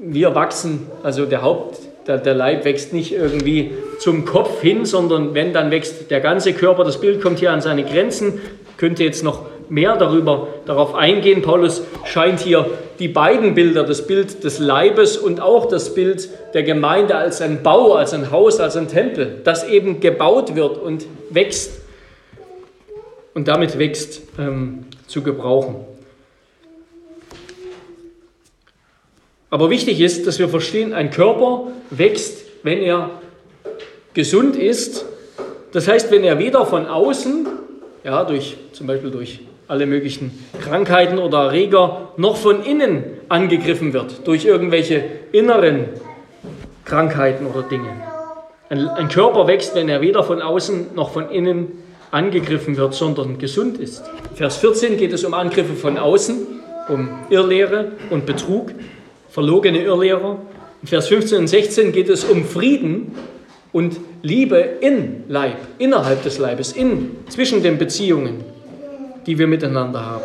wir 0.02 0.34
wachsen, 0.34 0.88
also 1.04 1.28
der 1.28 1.44
Haupt, 1.44 1.78
der, 2.08 2.18
der 2.18 2.34
Leib 2.34 2.66
wächst 2.66 2.94
nicht 2.94 3.14
irgendwie 3.14 3.74
zum 4.00 4.26
Kopf 4.26 4.60
hin, 4.60 4.86
sondern 4.86 5.36
wenn, 5.36 5.54
dann 5.54 5.70
wächst 5.70 6.10
der 6.10 6.20
ganze 6.20 6.54
Körper. 6.54 6.84
Das 6.84 7.00
Bild 7.00 7.22
kommt 7.22 7.38
hier 7.38 7.52
an 7.52 7.62
seine 7.62 7.84
Grenzen. 7.84 8.42
Könnte 8.78 9.04
jetzt 9.04 9.24
noch 9.24 9.46
mehr 9.70 9.96
darüber, 9.98 10.48
darauf 10.66 10.96
eingehen. 10.96 11.42
Paulus 11.42 11.84
scheint 12.06 12.40
hier 12.40 12.66
die 13.04 13.10
beiden 13.10 13.54
Bilder, 13.54 13.84
das 13.84 14.08
Bild 14.08 14.46
des 14.46 14.60
Leibes 14.60 15.18
und 15.18 15.42
auch 15.42 15.66
das 15.66 15.94
Bild 15.94 16.30
der 16.54 16.64
Gemeinde 16.64 17.18
als 17.18 17.42
ein 17.42 17.62
Bau, 17.62 17.96
als 17.96 18.14
ein 18.14 18.32
Haus, 18.32 18.62
als 18.62 18.78
ein 18.78 18.88
Tempel, 18.88 19.42
das 19.44 19.68
eben 19.68 20.00
gebaut 20.00 20.56
wird 20.56 20.78
und 20.78 21.06
wächst 21.30 21.82
und 23.34 23.50
damit 23.50 23.78
wächst, 23.78 24.22
ähm, 24.40 24.86
zu 25.06 25.22
gebrauchen. 25.22 25.76
Aber 29.50 29.70
wichtig 29.70 30.00
ist, 30.00 30.26
dass 30.26 30.40
wir 30.40 30.48
verstehen, 30.48 30.94
ein 30.94 31.12
Körper 31.12 31.68
wächst, 31.90 32.46
wenn 32.64 32.78
er 32.78 33.10
gesund 34.14 34.56
ist. 34.56 35.04
Das 35.74 35.90
heißt, 35.90 36.10
wenn 36.10 36.24
er 36.24 36.40
weder 36.40 36.66
von 36.66 36.88
außen, 36.88 37.48
ja, 38.06 38.24
durch, 38.24 38.56
zum 38.72 38.88
Beispiel 38.88 39.12
durch 39.12 39.42
alle 39.68 39.86
möglichen 39.86 40.46
Krankheiten 40.62 41.20
oder 41.20 41.46
Erreger 41.46 42.10
noch 42.18 42.38
von 42.38 42.64
innen 42.64 43.04
angegriffen 43.30 43.94
wird 43.94 44.28
durch 44.28 44.46
irgendwelche 44.46 45.04
inneren 45.32 45.86
Krankheiten 46.86 47.46
oder 47.48 47.64
Dinge. 47.64 47.90
Ein, 48.70 48.88
ein, 48.90 49.08
Körper 49.08 49.48
wächst, 49.48 49.76
wenn 49.76 49.90
er 49.90 50.02
weder 50.02 50.24
von 50.24 50.42
außen 50.42 50.96
noch 50.96 51.12
von 51.12 51.30
innen 51.30 51.84
angegriffen 52.12 52.78
wird, 52.78 52.94
sondern 52.94 53.38
gesund 53.38 53.80
ist. 53.80 54.04
Vers 54.36 54.58
14 54.58 54.98
geht 54.98 55.14
es 55.14 55.24
um 55.24 55.34
Angriffe 55.34 55.74
von 55.74 55.98
außen, 55.98 56.46
um 56.90 57.10
Irrlehre 57.30 57.94
und 58.10 58.26
Betrug, 58.26 58.72
verlogene 59.30 59.82
Irrlehrer. 59.84 60.38
In 60.82 60.88
Vers 60.88 61.08
15 61.08 61.40
und 61.40 61.48
16 61.48 61.92
geht 61.92 62.10
es 62.10 62.24
um 62.24 62.44
Frieden 62.46 63.14
und 63.72 64.00
Liebe 64.22 64.58
in 64.58 65.24
Leib, 65.28 65.58
innerhalb 65.78 66.22
des 66.24 66.38
Leibes, 66.38 66.74
in, 66.74 67.16
zwischen 67.30 67.64
den 67.64 67.78
Beziehungen 67.78 68.53
die 69.26 69.38
wir 69.38 69.48
miteinander 69.48 70.06
haben. 70.06 70.24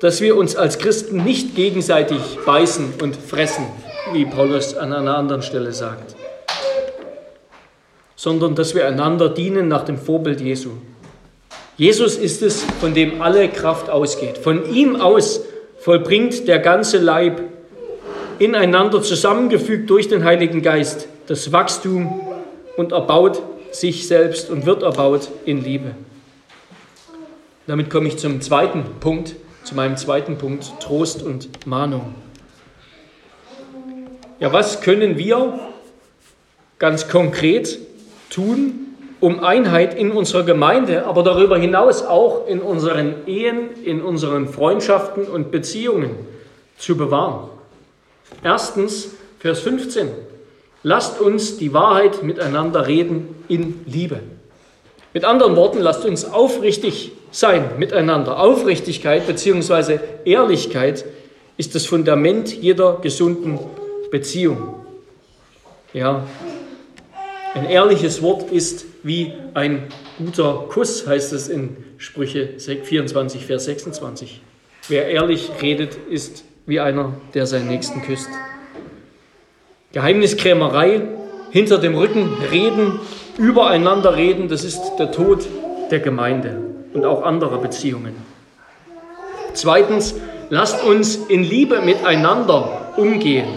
Dass 0.00 0.20
wir 0.20 0.36
uns 0.36 0.56
als 0.56 0.78
Christen 0.78 1.24
nicht 1.24 1.54
gegenseitig 1.54 2.18
beißen 2.44 2.94
und 3.02 3.16
fressen, 3.16 3.66
wie 4.12 4.24
Paulus 4.24 4.76
an 4.76 4.92
einer 4.92 5.16
anderen 5.16 5.42
Stelle 5.42 5.72
sagt, 5.72 6.14
sondern 8.16 8.54
dass 8.54 8.74
wir 8.74 8.86
einander 8.86 9.28
dienen 9.28 9.68
nach 9.68 9.84
dem 9.84 9.98
Vorbild 9.98 10.40
Jesu. 10.40 10.70
Jesus 11.76 12.16
ist 12.16 12.42
es, 12.42 12.64
von 12.80 12.94
dem 12.94 13.20
alle 13.20 13.48
Kraft 13.48 13.90
ausgeht. 13.90 14.38
Von 14.38 14.72
ihm 14.72 14.96
aus 14.96 15.40
vollbringt 15.78 16.46
der 16.46 16.60
ganze 16.60 16.98
Leib 16.98 17.42
ineinander 18.38 19.02
zusammengefügt 19.02 19.90
durch 19.90 20.08
den 20.08 20.24
Heiligen 20.24 20.62
Geist 20.62 21.08
das 21.26 21.52
Wachstum 21.52 22.20
und 22.76 22.92
erbaut 22.92 23.42
sich 23.70 24.06
selbst 24.06 24.50
und 24.50 24.66
wird 24.66 24.82
erbaut 24.82 25.28
in 25.44 25.62
Liebe. 25.62 25.94
Damit 27.66 27.88
komme 27.88 28.08
ich 28.08 28.18
zum 28.18 28.42
zweiten 28.42 28.84
Punkt, 29.00 29.36
zu 29.62 29.74
meinem 29.74 29.96
zweiten 29.96 30.36
Punkt, 30.36 30.80
Trost 30.80 31.22
und 31.22 31.66
Mahnung. 31.66 32.14
Ja, 34.38 34.52
was 34.52 34.82
können 34.82 35.16
wir 35.16 35.58
ganz 36.78 37.08
konkret 37.08 37.78
tun, 38.28 38.80
um 39.20 39.42
Einheit 39.42 39.94
in 39.94 40.10
unserer 40.10 40.42
Gemeinde, 40.42 41.06
aber 41.06 41.22
darüber 41.22 41.56
hinaus 41.56 42.02
auch 42.02 42.46
in 42.46 42.60
unseren 42.60 43.26
Ehen, 43.26 43.70
in 43.82 44.02
unseren 44.02 44.46
Freundschaften 44.46 45.24
und 45.24 45.50
Beziehungen 45.50 46.10
zu 46.76 46.98
bewahren. 46.98 47.48
Erstens, 48.42 49.14
Vers 49.38 49.60
15. 49.60 50.10
Lasst 50.82 51.18
uns 51.18 51.56
die 51.56 51.72
Wahrheit 51.72 52.22
miteinander 52.22 52.86
reden 52.86 53.42
in 53.48 53.80
Liebe. 53.86 54.20
Mit 55.14 55.24
anderen 55.24 55.56
Worten, 55.56 55.78
lasst 55.80 56.04
uns 56.04 56.26
aufrichtig 56.26 57.12
sein 57.34 57.78
miteinander. 57.78 58.38
Aufrichtigkeit 58.38 59.26
bzw. 59.26 59.98
Ehrlichkeit 60.24 61.04
ist 61.56 61.74
das 61.74 61.84
Fundament 61.84 62.54
jeder 62.54 62.98
gesunden 63.02 63.58
Beziehung. 64.12 64.76
Ja, 65.92 66.26
ein 67.54 67.68
ehrliches 67.68 68.22
Wort 68.22 68.52
ist 68.52 68.86
wie 69.02 69.32
ein 69.52 69.88
guter 70.16 70.66
Kuss, 70.68 71.08
heißt 71.08 71.32
es 71.32 71.48
in 71.48 71.76
Sprüche 71.98 72.50
24, 72.58 73.44
Vers 73.44 73.64
26. 73.64 74.40
Wer 74.88 75.08
ehrlich 75.08 75.50
redet, 75.60 75.96
ist 76.08 76.44
wie 76.66 76.78
einer, 76.78 77.14
der 77.34 77.46
seinen 77.46 77.66
Nächsten 77.66 78.02
küsst. 78.02 78.28
Geheimniskrämerei, 79.92 81.02
hinter 81.50 81.78
dem 81.78 81.96
Rücken 81.96 82.32
reden, 82.52 83.00
übereinander 83.38 84.16
reden, 84.16 84.46
das 84.48 84.62
ist 84.62 84.80
der 84.98 85.10
Tod 85.10 85.46
der 85.90 85.98
Gemeinde 85.98 86.73
und 86.94 87.04
auch 87.04 87.22
anderer 87.22 87.58
Beziehungen. 87.58 88.14
Zweitens, 89.52 90.14
lasst 90.48 90.82
uns 90.84 91.16
in 91.16 91.42
Liebe 91.42 91.80
miteinander 91.82 92.92
umgehen, 92.96 93.48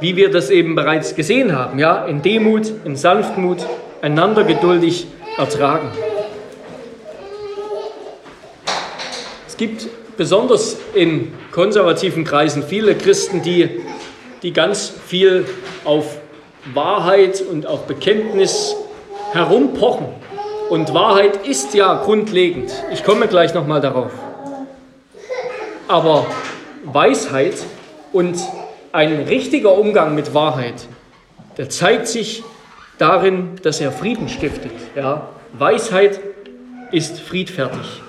wie 0.00 0.16
wir 0.16 0.30
das 0.30 0.48
eben 0.48 0.74
bereits 0.74 1.14
gesehen 1.14 1.56
haben, 1.56 1.78
ja, 1.78 2.06
in 2.06 2.22
Demut, 2.22 2.72
in 2.84 2.96
Sanftmut, 2.96 3.58
einander 4.00 4.44
geduldig 4.44 5.08
ertragen. 5.36 5.90
Es 9.46 9.56
gibt 9.56 9.88
besonders 10.16 10.76
in 10.94 11.32
konservativen 11.50 12.24
Kreisen 12.24 12.62
viele 12.62 12.94
Christen, 12.94 13.42
die 13.42 13.82
die 14.42 14.52
ganz 14.52 14.92
viel 15.06 15.46
auf 15.84 16.18
Wahrheit 16.74 17.40
und 17.40 17.66
auf 17.66 17.86
Bekenntnis 17.86 18.76
herumpochen. 19.32 20.17
Und 20.68 20.92
Wahrheit 20.94 21.46
ist 21.46 21.74
ja 21.74 22.02
grundlegend. 22.02 22.70
Ich 22.92 23.04
komme 23.04 23.26
gleich 23.28 23.54
nochmal 23.54 23.80
darauf. 23.80 24.12
Aber 25.86 26.26
Weisheit 26.84 27.54
und 28.12 28.36
ein 28.92 29.22
richtiger 29.22 29.76
Umgang 29.76 30.14
mit 30.14 30.34
Wahrheit, 30.34 30.86
der 31.56 31.70
zeigt 31.70 32.06
sich 32.06 32.42
darin, 32.98 33.56
dass 33.62 33.80
er 33.80 33.92
Frieden 33.92 34.28
stiftet. 34.28 34.72
Ja? 34.94 35.28
Weisheit 35.52 36.20
ist 36.92 37.20
friedfertig. 37.20 38.02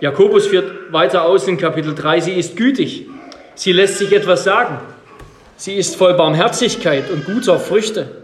Jakobus 0.00 0.46
führt 0.46 0.92
weiter 0.92 1.24
aus 1.24 1.46
in 1.48 1.56
Kapitel 1.56 1.94
3, 1.94 2.20
sie 2.20 2.32
ist 2.32 2.56
gütig, 2.56 3.06
sie 3.54 3.72
lässt 3.72 3.98
sich 3.98 4.12
etwas 4.12 4.44
sagen, 4.44 4.78
Sie 5.56 5.74
ist 5.74 5.96
voll 5.96 6.14
Barmherzigkeit 6.14 7.10
und 7.10 7.24
guter 7.26 7.58
Früchte. 7.58 8.23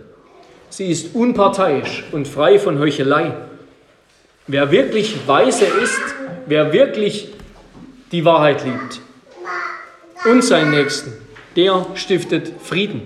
Sie 0.71 0.87
ist 0.87 1.17
unparteiisch 1.17 2.05
und 2.13 2.29
frei 2.29 2.61
von 2.61 2.79
Heuchelei. 2.79 3.33
Wer 4.47 4.71
wirklich 4.71 5.27
weise 5.27 5.65
ist, 5.65 6.01
wer 6.47 6.73
wirklich 6.73 7.29
die 8.13 8.25
Wahrheit 8.25 8.65
liebt 8.65 9.01
und 10.25 10.45
seinen 10.45 10.71
Nächsten, 10.71 11.13
der 11.57 11.87
stiftet 11.95 12.53
Frieden. 12.63 13.03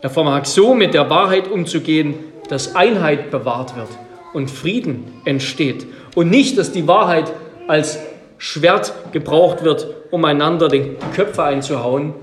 Er 0.00 0.08
vermag 0.08 0.46
so 0.46 0.74
mit 0.74 0.94
der 0.94 1.10
Wahrheit 1.10 1.48
umzugehen, 1.48 2.14
dass 2.48 2.74
Einheit 2.74 3.30
bewahrt 3.30 3.76
wird 3.76 3.88
und 4.32 4.50
Frieden 4.50 5.20
entsteht. 5.26 5.86
Und 6.14 6.30
nicht, 6.30 6.56
dass 6.56 6.72
die 6.72 6.88
Wahrheit 6.88 7.30
als 7.68 7.98
Schwert 8.38 8.94
gebraucht 9.12 9.64
wird, 9.64 9.86
um 10.10 10.24
einander 10.24 10.68
den 10.68 10.96
Köpfe 11.14 11.42
einzuhauen 11.42 12.14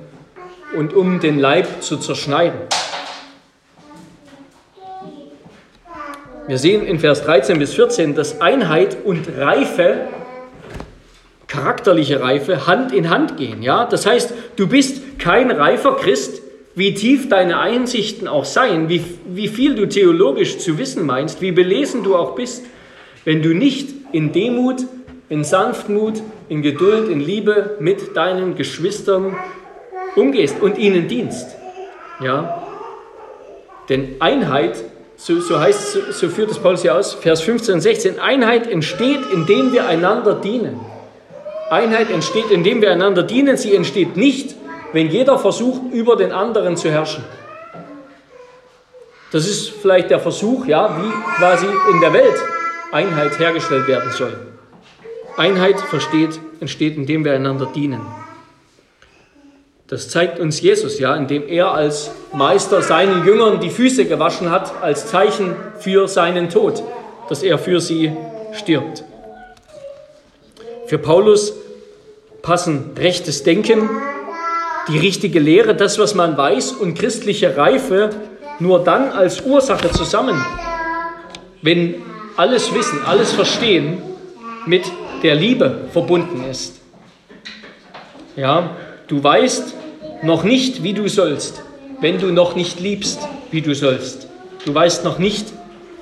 und 0.75 0.95
um 0.95 1.19
den 1.19 1.37
Leib 1.37 1.83
zu 1.83 1.97
zerschneiden. 1.97 2.59
Wir 6.47 6.57
sehen 6.57 6.85
in 6.85 6.99
Vers 6.99 7.23
13 7.23 7.57
bis 7.57 7.73
14, 7.73 8.15
dass 8.15 8.41
Einheit 8.41 8.97
und 9.05 9.27
Reife, 9.37 10.07
charakterliche 11.47 12.21
Reife, 12.21 12.67
Hand 12.67 12.91
in 12.91 13.09
Hand 13.09 13.37
gehen. 13.37 13.61
Ja? 13.61 13.85
Das 13.85 14.05
heißt, 14.05 14.33
du 14.55 14.67
bist 14.67 15.19
kein 15.19 15.51
reifer 15.51 15.95
Christ, 15.95 16.41
wie 16.75 16.93
tief 16.93 17.29
deine 17.29 17.59
Einsichten 17.59 18.27
auch 18.27 18.45
seien, 18.45 18.89
wie, 18.89 19.03
wie 19.25 19.47
viel 19.47 19.75
du 19.75 19.87
theologisch 19.87 20.57
zu 20.57 20.77
wissen 20.77 21.05
meinst, 21.05 21.41
wie 21.41 21.51
belesen 21.51 22.03
du 22.03 22.15
auch 22.15 22.35
bist, 22.35 22.63
wenn 23.23 23.41
du 23.41 23.53
nicht 23.53 23.89
in 24.11 24.31
Demut 24.33 24.85
in 25.33 25.43
Sanftmut, 25.43 26.21
in 26.47 26.61
Geduld, 26.61 27.09
in 27.09 27.19
Liebe 27.19 27.77
mit 27.79 28.15
deinen 28.15 28.55
Geschwistern 28.55 29.35
umgehst 30.15 30.61
und 30.61 30.77
ihnen 30.77 31.07
dienst. 31.07 31.55
Ja? 32.21 32.67
Denn 33.89 34.17
Einheit, 34.19 34.83
so, 35.23 35.39
so 35.39 35.57
heißt 35.57 35.93
so, 35.93 36.11
so 36.11 36.27
führt 36.27 36.51
es 36.51 36.59
Paulus 36.59 36.81
hier 36.81 36.93
aus, 36.93 37.13
Vers 37.13 37.39
15 37.41 37.75
und 37.75 37.81
16, 37.81 38.19
Einheit 38.19 38.67
entsteht, 38.67 39.21
indem 39.31 39.71
wir 39.71 39.87
einander 39.87 40.35
dienen. 40.35 40.81
Einheit 41.69 42.09
entsteht, 42.11 42.51
indem 42.51 42.81
wir 42.81 42.91
einander 42.91 43.23
dienen. 43.23 43.55
Sie 43.55 43.73
entsteht 43.73 44.17
nicht, 44.17 44.53
wenn 44.91 45.07
jeder 45.07 45.39
versucht, 45.39 45.93
über 45.93 46.17
den 46.17 46.33
anderen 46.33 46.75
zu 46.75 46.91
herrschen. 46.91 47.23
Das 49.31 49.47
ist 49.47 49.69
vielleicht 49.69 50.09
der 50.09 50.19
Versuch, 50.19 50.65
ja, 50.65 51.01
wie 51.01 51.11
quasi 51.37 51.67
in 51.91 52.01
der 52.01 52.11
Welt 52.11 52.35
Einheit 52.91 53.39
hergestellt 53.39 53.87
werden 53.87 54.11
soll. 54.11 54.35
Einheit 55.37 55.79
versteht, 55.79 56.37
entsteht, 56.59 56.97
indem 56.97 57.23
wir 57.23 57.31
einander 57.31 57.67
dienen. 57.73 58.01
Das 59.93 60.09
zeigt 60.09 60.39
uns 60.39 60.59
Jesus, 60.59 60.97
ja, 60.97 61.15
indem 61.15 61.47
er 61.47 61.71
als 61.71 62.09
Meister 62.33 62.81
seinen 62.81 63.27
Jüngern 63.27 63.59
die 63.59 63.69
Füße 63.69 64.05
gewaschen 64.05 64.49
hat, 64.49 64.81
als 64.81 65.05
Zeichen 65.05 65.55
für 65.77 66.07
seinen 66.07 66.49
Tod, 66.49 66.81
dass 67.29 67.43
er 67.43 67.59
für 67.59 67.79
sie 67.79 68.11
stirbt. 68.53 69.03
Für 70.87 70.97
Paulus 70.97 71.53
passen 72.41 72.93
rechtes 72.97 73.43
Denken, 73.43 73.87
die 74.87 74.97
richtige 74.97 75.39
Lehre, 75.39 75.75
das, 75.75 75.99
was 75.99 76.15
man 76.15 76.35
weiß, 76.35 76.71
und 76.71 76.95
christliche 76.95 77.55
Reife 77.55 78.09
nur 78.57 78.83
dann 78.83 79.11
als 79.11 79.41
Ursache 79.41 79.91
zusammen, 79.91 80.43
wenn 81.61 82.01
alles 82.35 82.73
Wissen, 82.73 82.97
alles 83.05 83.31
Verstehen 83.31 84.01
mit 84.65 84.91
der 85.21 85.35
Liebe 85.35 85.81
verbunden 85.91 86.43
ist. 86.49 86.81
Ja, 88.35 88.71
du 89.07 89.23
weißt 89.23 89.82
noch 90.23 90.43
nicht, 90.43 90.83
wie 90.83 90.93
du 90.93 91.07
sollst, 91.07 91.61
wenn 92.01 92.19
du 92.19 92.27
noch 92.31 92.55
nicht 92.55 92.79
liebst, 92.79 93.19
wie 93.51 93.61
du 93.61 93.75
sollst. 93.75 94.27
Du 94.65 94.73
weißt 94.73 95.03
noch 95.03 95.19
nicht, 95.19 95.47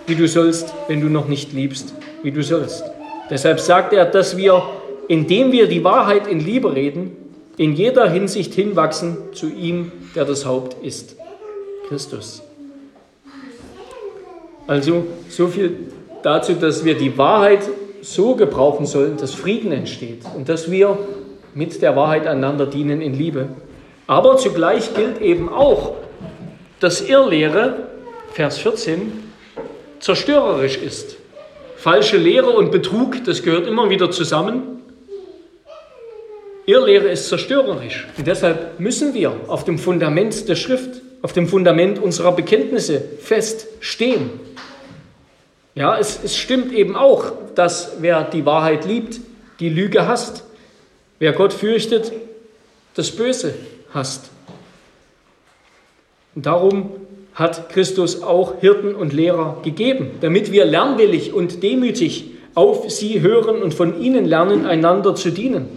wie 0.08 0.16
du 0.16 0.28
sollst, 0.28 0.74
wenn 0.88 1.02
du 1.02 1.10
noch 1.10 1.28
nicht 1.28 1.54
liebst, 1.54 1.94
wie 2.24 2.32
du 2.32 2.44
sollst. 2.44 2.84
Deshalb 3.30 3.60
sagt 3.60 3.94
er, 3.94 4.06
dass 4.06 4.38
wir, 4.38 4.64
indem 5.08 5.52
wir 5.52 5.68
die 5.68 5.84
Wahrheit 5.84 6.28
in 6.28 6.40
Liebe 6.40 6.76
reden, 6.76 7.16
in 7.58 7.74
jeder 7.74 8.10
Hinsicht 8.10 8.54
hinwachsen 8.54 9.18
zu 9.34 9.50
ihm, 9.50 9.92
der 10.16 10.26
das 10.26 10.46
Haupt 10.46 10.84
ist, 10.84 11.16
Christus. 11.88 12.42
Also 14.68 15.06
so 15.30 15.48
viel 15.48 15.78
dazu, 16.24 16.54
dass 16.54 16.86
wir 16.86 16.96
die 16.96 17.18
Wahrheit 17.18 17.62
so 18.02 18.36
gebrauchen 18.36 18.86
sollen, 18.86 19.18
dass 19.18 19.34
Frieden 19.34 19.72
entsteht 19.72 20.22
und 20.36 20.50
dass 20.50 20.72
wir 20.72 20.98
mit 21.54 21.82
der 21.82 21.96
Wahrheit 21.96 22.28
einander 22.28 22.66
dienen 22.66 23.02
in 23.02 23.14
Liebe. 23.14 23.50
Aber 24.12 24.36
zugleich 24.36 24.94
gilt 24.94 25.22
eben 25.22 25.48
auch, 25.48 25.96
dass 26.82 27.00
Irrlehre, 27.00 27.88
Vers 28.34 28.58
14, 28.58 29.10
zerstörerisch 30.02 30.76
ist. 30.76 31.16
Falsche 31.78 32.18
Lehre 32.18 32.50
und 32.50 32.72
Betrug, 32.72 33.24
das 33.24 33.42
gehört 33.42 33.68
immer 33.68 33.90
wieder 33.90 34.12
zusammen. 34.12 34.82
Irrlehre 36.66 37.08
ist 37.08 37.30
zerstörerisch. 37.30 38.06
Und 38.18 38.28
deshalb 38.28 38.82
müssen 38.82 39.14
wir 39.14 39.32
auf 39.48 39.64
dem 39.64 39.80
Fundament 39.80 40.50
der 40.50 40.58
Schrift, 40.58 41.02
auf 41.22 41.32
dem 41.32 41.48
Fundament 41.48 41.98
unserer 41.98 42.34
Bekenntnisse 42.34 43.02
feststehen. 43.22 44.30
Ja, 45.74 45.98
es, 45.98 46.20
es 46.22 46.36
stimmt 46.36 46.74
eben 46.74 46.98
auch, 46.98 47.32
dass 47.56 47.94
wer 48.02 48.26
die 48.26 48.46
Wahrheit 48.46 48.84
liebt, 48.84 49.22
die 49.62 49.70
Lüge 49.70 50.06
hasst. 50.06 50.44
Wer 51.18 51.32
Gott 51.32 51.54
fürchtet, 51.54 52.12
das 52.96 53.12
Böse 53.12 53.54
hasst. 53.94 54.30
Und 56.36 56.46
darum 56.46 56.92
hat 57.34 57.70
Christus 57.70 58.22
auch 58.22 58.60
Hirten 58.60 58.96
und 58.96 59.14
Lehrer 59.14 59.58
gegeben, 59.64 60.12
damit 60.22 60.52
wir 60.52 60.66
lernwillig 60.66 61.34
und 61.34 61.64
demütig 61.64 62.32
auf 62.56 62.90
sie 62.90 63.22
hören 63.22 63.62
und 63.62 63.74
von 63.74 64.02
ihnen 64.02 64.26
lernen, 64.26 64.66
einander 64.66 65.16
zu 65.16 65.32
dienen. 65.32 65.68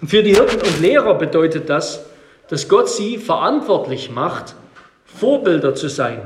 Und 0.00 0.08
für 0.08 0.22
die 0.22 0.34
Hirten 0.34 0.60
und 0.60 0.80
Lehrer 0.80 1.14
bedeutet 1.14 1.68
das, 1.68 2.04
dass 2.48 2.68
Gott 2.68 2.88
sie 2.88 3.18
verantwortlich 3.18 4.10
macht, 4.10 4.54
Vorbilder 5.04 5.74
zu 5.74 5.88
sein 5.88 6.20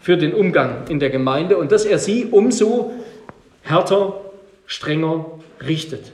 für 0.00 0.16
den 0.16 0.34
Umgang 0.34 0.86
in 0.88 0.98
der 0.98 1.10
Gemeinde 1.10 1.58
und 1.58 1.70
dass 1.70 1.84
er 1.84 1.98
sie 1.98 2.26
umso 2.26 2.92
härter, 3.62 4.20
strenger 4.66 5.26
richtet. 5.66 6.12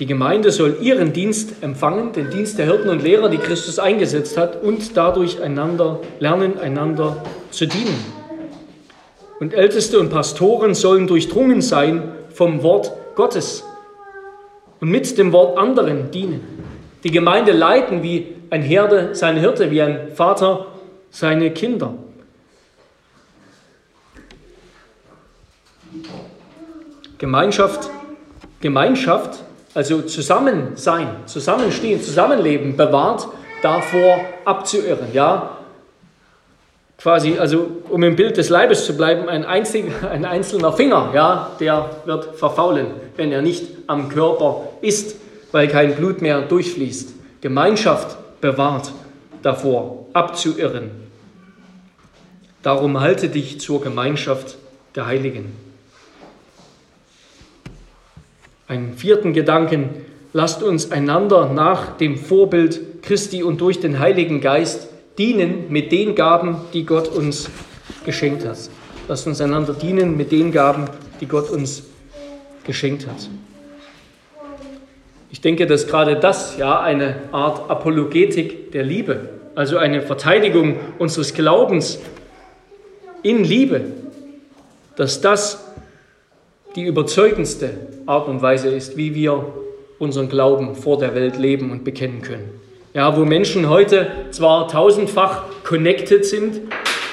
Die 0.00 0.06
Gemeinde 0.06 0.50
soll 0.50 0.78
ihren 0.80 1.12
Dienst 1.12 1.62
empfangen, 1.62 2.14
den 2.14 2.30
Dienst 2.30 2.58
der 2.58 2.64
Hirten 2.64 2.88
und 2.88 3.02
Lehrer, 3.02 3.28
die 3.28 3.36
Christus 3.36 3.78
eingesetzt 3.78 4.38
hat, 4.38 4.62
und 4.62 4.96
dadurch 4.96 5.42
einander 5.42 6.00
lernen, 6.20 6.58
einander 6.58 7.22
zu 7.50 7.66
dienen. 7.66 8.02
Und 9.40 9.52
Älteste 9.52 10.00
und 10.00 10.08
Pastoren 10.08 10.74
sollen 10.74 11.06
durchdrungen 11.06 11.60
sein 11.60 12.12
vom 12.32 12.62
Wort 12.62 12.92
Gottes 13.14 13.62
und 14.80 14.90
mit 14.90 15.18
dem 15.18 15.32
Wort 15.32 15.58
anderen 15.58 16.10
dienen. 16.10 16.40
Die 17.04 17.10
Gemeinde 17.10 17.52
leiten 17.52 18.02
wie 18.02 18.28
ein 18.48 18.62
Herde 18.62 19.10
seine 19.14 19.40
Hirte, 19.40 19.70
wie 19.70 19.82
ein 19.82 20.12
Vater 20.14 20.66
seine 21.10 21.50
Kinder. 21.50 21.92
Gemeinschaft, 27.18 27.90
Gemeinschaft 28.62 29.44
also 29.74 30.02
Zusammensein, 30.02 31.08
Zusammenstehen, 31.26 32.02
Zusammenleben 32.02 32.76
bewahrt 32.76 33.28
davor 33.62 34.20
abzuirren. 34.44 35.08
Ja, 35.12 35.58
quasi, 36.98 37.38
also 37.38 37.68
um 37.88 38.02
im 38.02 38.16
Bild 38.16 38.36
des 38.36 38.48
Leibes 38.48 38.84
zu 38.84 38.96
bleiben, 38.96 39.28
ein, 39.28 39.44
einzig, 39.44 39.86
ein 40.10 40.24
einzelner 40.24 40.72
Finger, 40.72 41.10
ja, 41.14 41.50
der 41.60 41.90
wird 42.04 42.36
verfaulen, 42.36 42.88
wenn 43.16 43.32
er 43.32 43.42
nicht 43.42 43.66
am 43.86 44.08
Körper 44.08 44.68
ist, 44.80 45.16
weil 45.52 45.68
kein 45.68 45.94
Blut 45.94 46.20
mehr 46.22 46.42
durchfließt. 46.42 47.14
Gemeinschaft 47.40 48.16
bewahrt 48.40 48.92
davor 49.42 50.06
abzuirren. 50.12 50.90
Darum 52.62 53.00
halte 53.00 53.28
dich 53.28 53.60
zur 53.60 53.80
Gemeinschaft 53.80 54.58
der 54.94 55.06
Heiligen. 55.06 55.69
Einen 58.70 58.94
vierten 58.94 59.32
Gedanken, 59.32 59.88
lasst 60.32 60.62
uns 60.62 60.92
einander 60.92 61.52
nach 61.52 61.96
dem 61.96 62.16
Vorbild 62.16 63.02
Christi 63.02 63.42
und 63.42 63.60
durch 63.60 63.80
den 63.80 63.98
Heiligen 63.98 64.40
Geist 64.40 64.86
dienen 65.18 65.64
mit 65.70 65.90
den 65.90 66.14
Gaben, 66.14 66.54
die 66.72 66.86
Gott 66.86 67.08
uns 67.08 67.50
geschenkt 68.04 68.46
hat. 68.46 68.58
Lasst 69.08 69.26
uns 69.26 69.40
einander 69.40 69.72
dienen 69.72 70.16
mit 70.16 70.30
den 70.30 70.52
Gaben, 70.52 70.84
die 71.20 71.26
Gott 71.26 71.50
uns 71.50 71.82
geschenkt 72.62 73.08
hat. 73.08 73.28
Ich 75.32 75.40
denke, 75.40 75.66
dass 75.66 75.88
gerade 75.88 76.14
das 76.14 76.56
ja 76.56 76.80
eine 76.80 77.16
Art 77.32 77.68
Apologetik 77.68 78.70
der 78.70 78.84
Liebe, 78.84 79.30
also 79.56 79.78
eine 79.78 80.00
Verteidigung 80.00 80.76
unseres 80.96 81.34
Glaubens 81.34 81.98
in 83.24 83.42
Liebe, 83.42 83.86
dass 84.94 85.20
das 85.20 85.64
die 86.76 86.84
überzeugendste 86.84 87.70
Art 88.10 88.26
und 88.26 88.42
Weise 88.42 88.68
ist, 88.68 88.96
wie 88.96 89.14
wir 89.14 89.44
unseren 90.00 90.28
Glauben 90.28 90.74
vor 90.74 90.98
der 90.98 91.14
Welt 91.14 91.38
leben 91.38 91.70
und 91.70 91.84
bekennen 91.84 92.22
können. 92.22 92.50
Ja, 92.92 93.16
wo 93.16 93.24
Menschen 93.24 93.68
heute 93.68 94.10
zwar 94.32 94.66
tausendfach 94.66 95.44
connected 95.62 96.26
sind, 96.26 96.60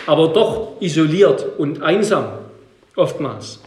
aber 0.07 0.29
doch 0.29 0.81
isoliert 0.81 1.45
und 1.59 1.83
einsam 1.83 2.25
oftmals. 2.95 3.59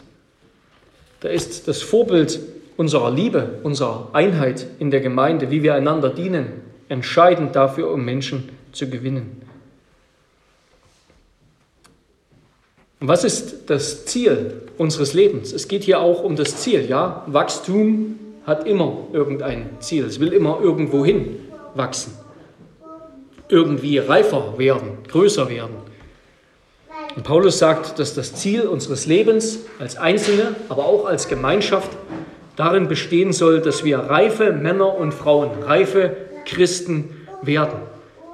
Da 1.20 1.28
ist 1.28 1.68
das 1.68 1.82
Vorbild 1.82 2.40
unserer 2.76 3.12
Liebe, 3.12 3.60
unserer 3.62 4.08
Einheit 4.12 4.66
in 4.80 4.90
der 4.90 5.00
Gemeinde, 5.00 5.52
wie 5.52 5.62
wir 5.62 5.74
einander 5.74 6.08
dienen, 6.08 6.46
entscheidend 6.88 7.54
dafür, 7.54 7.92
um 7.92 8.04
Menschen 8.04 8.48
zu 8.72 8.90
gewinnen. 8.90 9.42
Und 13.00 13.08
was 13.08 13.24
ist 13.24 13.70
das 13.70 14.04
Ziel 14.04 14.62
unseres 14.76 15.14
Lebens? 15.14 15.52
Es 15.52 15.68
geht 15.68 15.84
hier 15.84 16.00
auch 16.00 16.22
um 16.22 16.36
das 16.36 16.58
Ziel, 16.58 16.86
ja? 16.86 17.24
Wachstum 17.26 18.18
hat 18.46 18.66
immer 18.66 19.06
irgendein 19.12 19.70
Ziel. 19.80 20.04
Es 20.04 20.20
will 20.20 20.34
immer 20.34 20.60
irgendwo 20.62 21.04
hin 21.04 21.36
wachsen. 21.74 22.12
Irgendwie 23.48 23.98
reifer 23.98 24.54
werden, 24.58 24.98
größer 25.08 25.48
werden. 25.48 25.76
Und 27.16 27.24
Paulus 27.24 27.58
sagt, 27.58 27.98
dass 27.98 28.14
das 28.14 28.34
Ziel 28.34 28.62
unseres 28.62 29.06
Lebens 29.06 29.60
als 29.78 29.96
Einzelne, 29.96 30.54
aber 30.68 30.84
auch 30.84 31.06
als 31.06 31.26
Gemeinschaft 31.28 31.90
darin 32.54 32.86
bestehen 32.86 33.32
soll, 33.32 33.60
dass 33.60 33.82
wir 33.82 33.98
reife 33.98 34.52
Männer 34.52 34.94
und 34.94 35.12
Frauen, 35.12 35.62
reife 35.62 36.16
Christen 36.44 37.26
werden. 37.42 37.78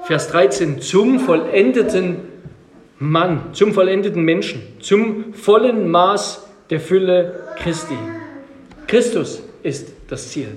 Vers 0.07 0.29
13, 0.29 0.81
zum 0.81 1.21
vollendeten 1.21 2.36
Mann, 2.99 3.53
zum 3.53 3.75
vollendeten 3.75 4.23
Menschen, 4.23 4.63
zum 4.81 5.35
vollen 5.35 5.91
Maß 5.91 6.47
der 6.71 6.81
Fülle 6.81 7.41
Christi. 7.57 7.97
Christus 8.87 9.43
ist 9.63 9.93
das 10.09 10.31
Ziel. 10.31 10.57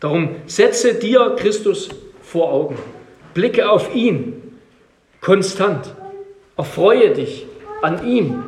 Darum 0.00 0.36
setze 0.46 0.94
dir 0.94 1.36
Christus 1.38 1.88
vor 2.22 2.52
Augen. 2.52 2.76
Blicke 3.34 3.68
auf 3.68 3.94
ihn 3.94 4.42
konstant. 5.20 5.94
Erfreue 6.56 7.10
dich 7.10 7.46
an 7.82 8.06
ihm. 8.06 8.42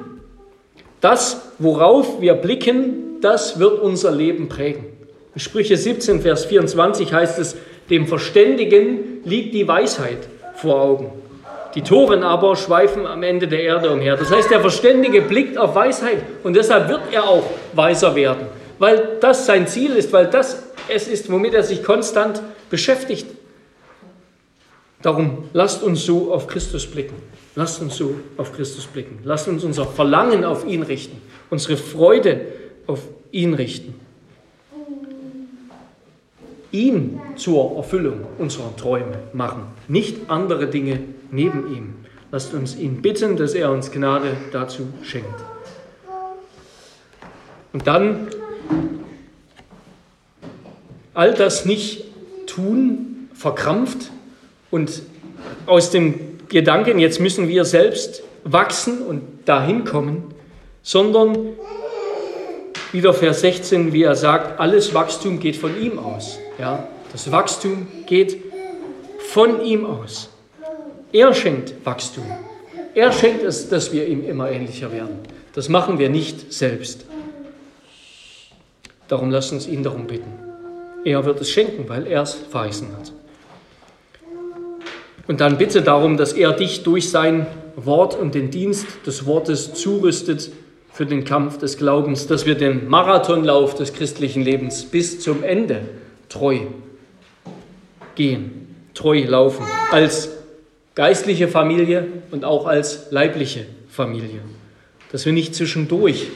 Das, 1.00 1.52
worauf 1.58 2.20
wir 2.20 2.34
blicken, 2.34 3.20
das 3.20 3.58
wird 3.58 3.80
unser 3.80 4.12
Leben 4.12 4.48
prägen. 4.48 4.86
In 5.34 5.40
Sprüche 5.40 5.76
17, 5.76 6.22
Vers 6.22 6.46
24 6.46 7.12
heißt 7.12 7.38
es, 7.38 7.56
dem 7.90 8.06
Verständigen 8.06 9.22
liegt 9.24 9.54
die 9.54 9.68
Weisheit 9.68 10.28
vor 10.54 10.80
Augen. 10.80 11.12
Die 11.74 11.82
Toren 11.82 12.22
aber 12.22 12.56
schweifen 12.56 13.06
am 13.06 13.22
Ende 13.22 13.46
der 13.46 13.62
Erde 13.62 13.90
umher. 13.90 14.16
Das 14.16 14.30
heißt, 14.30 14.50
der 14.50 14.60
Verständige 14.60 15.22
blickt 15.22 15.58
auf 15.58 15.74
Weisheit 15.74 16.22
und 16.42 16.54
deshalb 16.54 16.88
wird 16.88 17.02
er 17.12 17.28
auch 17.28 17.44
weiser 17.74 18.14
werden, 18.14 18.46
weil 18.78 19.18
das 19.20 19.46
sein 19.46 19.66
Ziel 19.66 19.92
ist, 19.92 20.12
weil 20.12 20.26
das 20.26 20.62
es 20.88 21.08
ist, 21.08 21.30
womit 21.30 21.54
er 21.54 21.62
sich 21.62 21.82
konstant 21.82 22.42
beschäftigt. 22.70 23.26
Darum 25.02 25.44
lasst 25.52 25.82
uns 25.82 26.04
so 26.04 26.32
auf 26.32 26.46
Christus 26.46 26.86
blicken. 26.86 27.14
Lasst 27.54 27.80
uns 27.80 27.96
so 27.96 28.14
auf 28.36 28.52
Christus 28.52 28.86
blicken. 28.86 29.20
Lasst 29.24 29.46
uns 29.48 29.62
unser 29.64 29.86
Verlangen 29.86 30.44
auf 30.44 30.66
ihn 30.66 30.82
richten, 30.82 31.20
unsere 31.50 31.76
Freude 31.76 32.40
auf 32.86 33.00
ihn 33.30 33.54
richten. 33.54 33.94
Ihn 36.70 37.20
zur 37.36 37.76
Erfüllung 37.76 38.26
unserer 38.38 38.76
Träume 38.76 39.18
machen, 39.32 39.62
nicht 39.86 40.28
andere 40.28 40.66
Dinge 40.66 41.00
neben 41.30 41.74
ihm. 41.74 41.94
Lasst 42.30 42.52
uns 42.54 42.76
ihn 42.76 43.00
bitten, 43.00 43.36
dass 43.36 43.54
er 43.54 43.70
uns 43.72 43.90
Gnade 43.90 44.36
dazu 44.52 44.88
schenkt. 45.02 45.26
Und 47.72 47.86
dann 47.86 48.28
all 51.14 51.34
das 51.34 51.64
nicht 51.64 52.04
tun, 52.46 53.28
verkrampft 53.34 54.10
und 54.70 55.02
aus 55.66 55.90
dem 55.90 56.38
Gedanken, 56.48 56.98
jetzt 56.98 57.20
müssen 57.20 57.48
wir 57.48 57.64
selbst 57.64 58.22
wachsen 58.44 59.02
und 59.02 59.22
dahin 59.44 59.84
kommen, 59.84 60.34
sondern 60.82 61.36
wieder 62.92 63.12
Vers 63.12 63.40
16, 63.42 63.92
wie 63.92 64.02
er 64.02 64.16
sagt, 64.16 64.60
alles 64.60 64.94
Wachstum 64.94 65.40
geht 65.40 65.56
von 65.56 65.78
ihm 65.80 65.98
aus. 65.98 66.38
Ja, 66.58 66.88
das 67.12 67.30
Wachstum 67.30 67.86
geht 68.06 68.38
von 69.28 69.62
ihm 69.62 69.84
aus. 69.84 70.30
Er 71.12 71.32
schenkt 71.34 71.74
Wachstum. 71.84 72.24
Er 72.94 73.12
schenkt 73.12 73.42
es, 73.42 73.68
dass 73.68 73.92
wir 73.92 74.06
ihm 74.06 74.24
immer 74.24 74.50
ähnlicher 74.50 74.92
werden. 74.92 75.20
Das 75.54 75.68
machen 75.68 75.98
wir 75.98 76.10
nicht 76.10 76.52
selbst. 76.52 77.04
Darum 79.08 79.30
lasst 79.30 79.52
uns 79.52 79.66
ihn 79.66 79.82
darum 79.82 80.06
bitten. 80.06 80.32
Er 81.04 81.24
wird 81.24 81.40
es 81.40 81.50
schenken, 81.50 81.88
weil 81.88 82.06
er 82.06 82.22
es 82.22 82.34
verheißen 82.34 82.88
hat. 82.96 83.12
Und 85.26 85.40
dann 85.40 85.58
bitte 85.58 85.82
darum, 85.82 86.16
dass 86.16 86.32
er 86.32 86.52
dich 86.52 86.82
durch 86.82 87.10
sein 87.10 87.46
Wort 87.76 88.14
und 88.14 88.34
den 88.34 88.50
Dienst 88.50 88.86
des 89.06 89.24
Wortes 89.26 89.74
zurüstet 89.74 90.50
für 90.90 91.06
den 91.06 91.24
Kampf 91.24 91.58
des 91.58 91.78
Glaubens, 91.78 92.26
dass 92.26 92.44
wir 92.44 92.56
den 92.56 92.88
Marathonlauf 92.88 93.74
des 93.74 93.92
christlichen 93.92 94.42
Lebens 94.42 94.84
bis 94.84 95.20
zum 95.20 95.42
Ende 95.42 95.82
treu 96.28 96.60
gehen, 98.16 98.74
treu 98.94 99.22
laufen, 99.24 99.64
als 99.92 100.37
geistliche 100.98 101.46
Familie 101.46 102.08
und 102.32 102.44
auch 102.44 102.66
als 102.66 103.12
leibliche 103.12 103.66
Familie. 103.88 104.40
Dass 105.12 105.24
wir 105.26 105.32
nicht 105.32 105.54
zwischendurch 105.54 106.26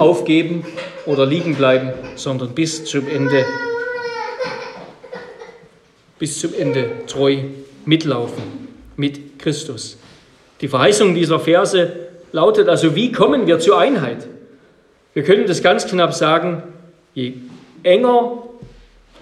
aufgeben 0.00 0.66
oder 1.06 1.24
liegen 1.24 1.54
bleiben, 1.54 1.92
sondern 2.16 2.56
bis 2.56 2.84
zum 2.86 3.06
Ende, 3.08 3.44
bis 6.18 6.40
zum 6.40 6.54
Ende 6.58 6.90
treu 7.06 7.36
mitlaufen 7.84 8.42
mit 8.96 9.38
Christus. 9.38 9.96
Die 10.60 10.66
Verheißung 10.66 11.14
dieser 11.14 11.38
Verse 11.38 11.92
lautet 12.32 12.68
also, 12.68 12.96
wie 12.96 13.12
kommen 13.12 13.46
wir 13.46 13.60
zur 13.60 13.78
Einheit? 13.78 14.26
Wir 15.12 15.22
können 15.22 15.46
das 15.46 15.62
ganz 15.62 15.86
knapp 15.86 16.14
sagen, 16.14 16.64
je 17.14 17.34
enger 17.84 18.42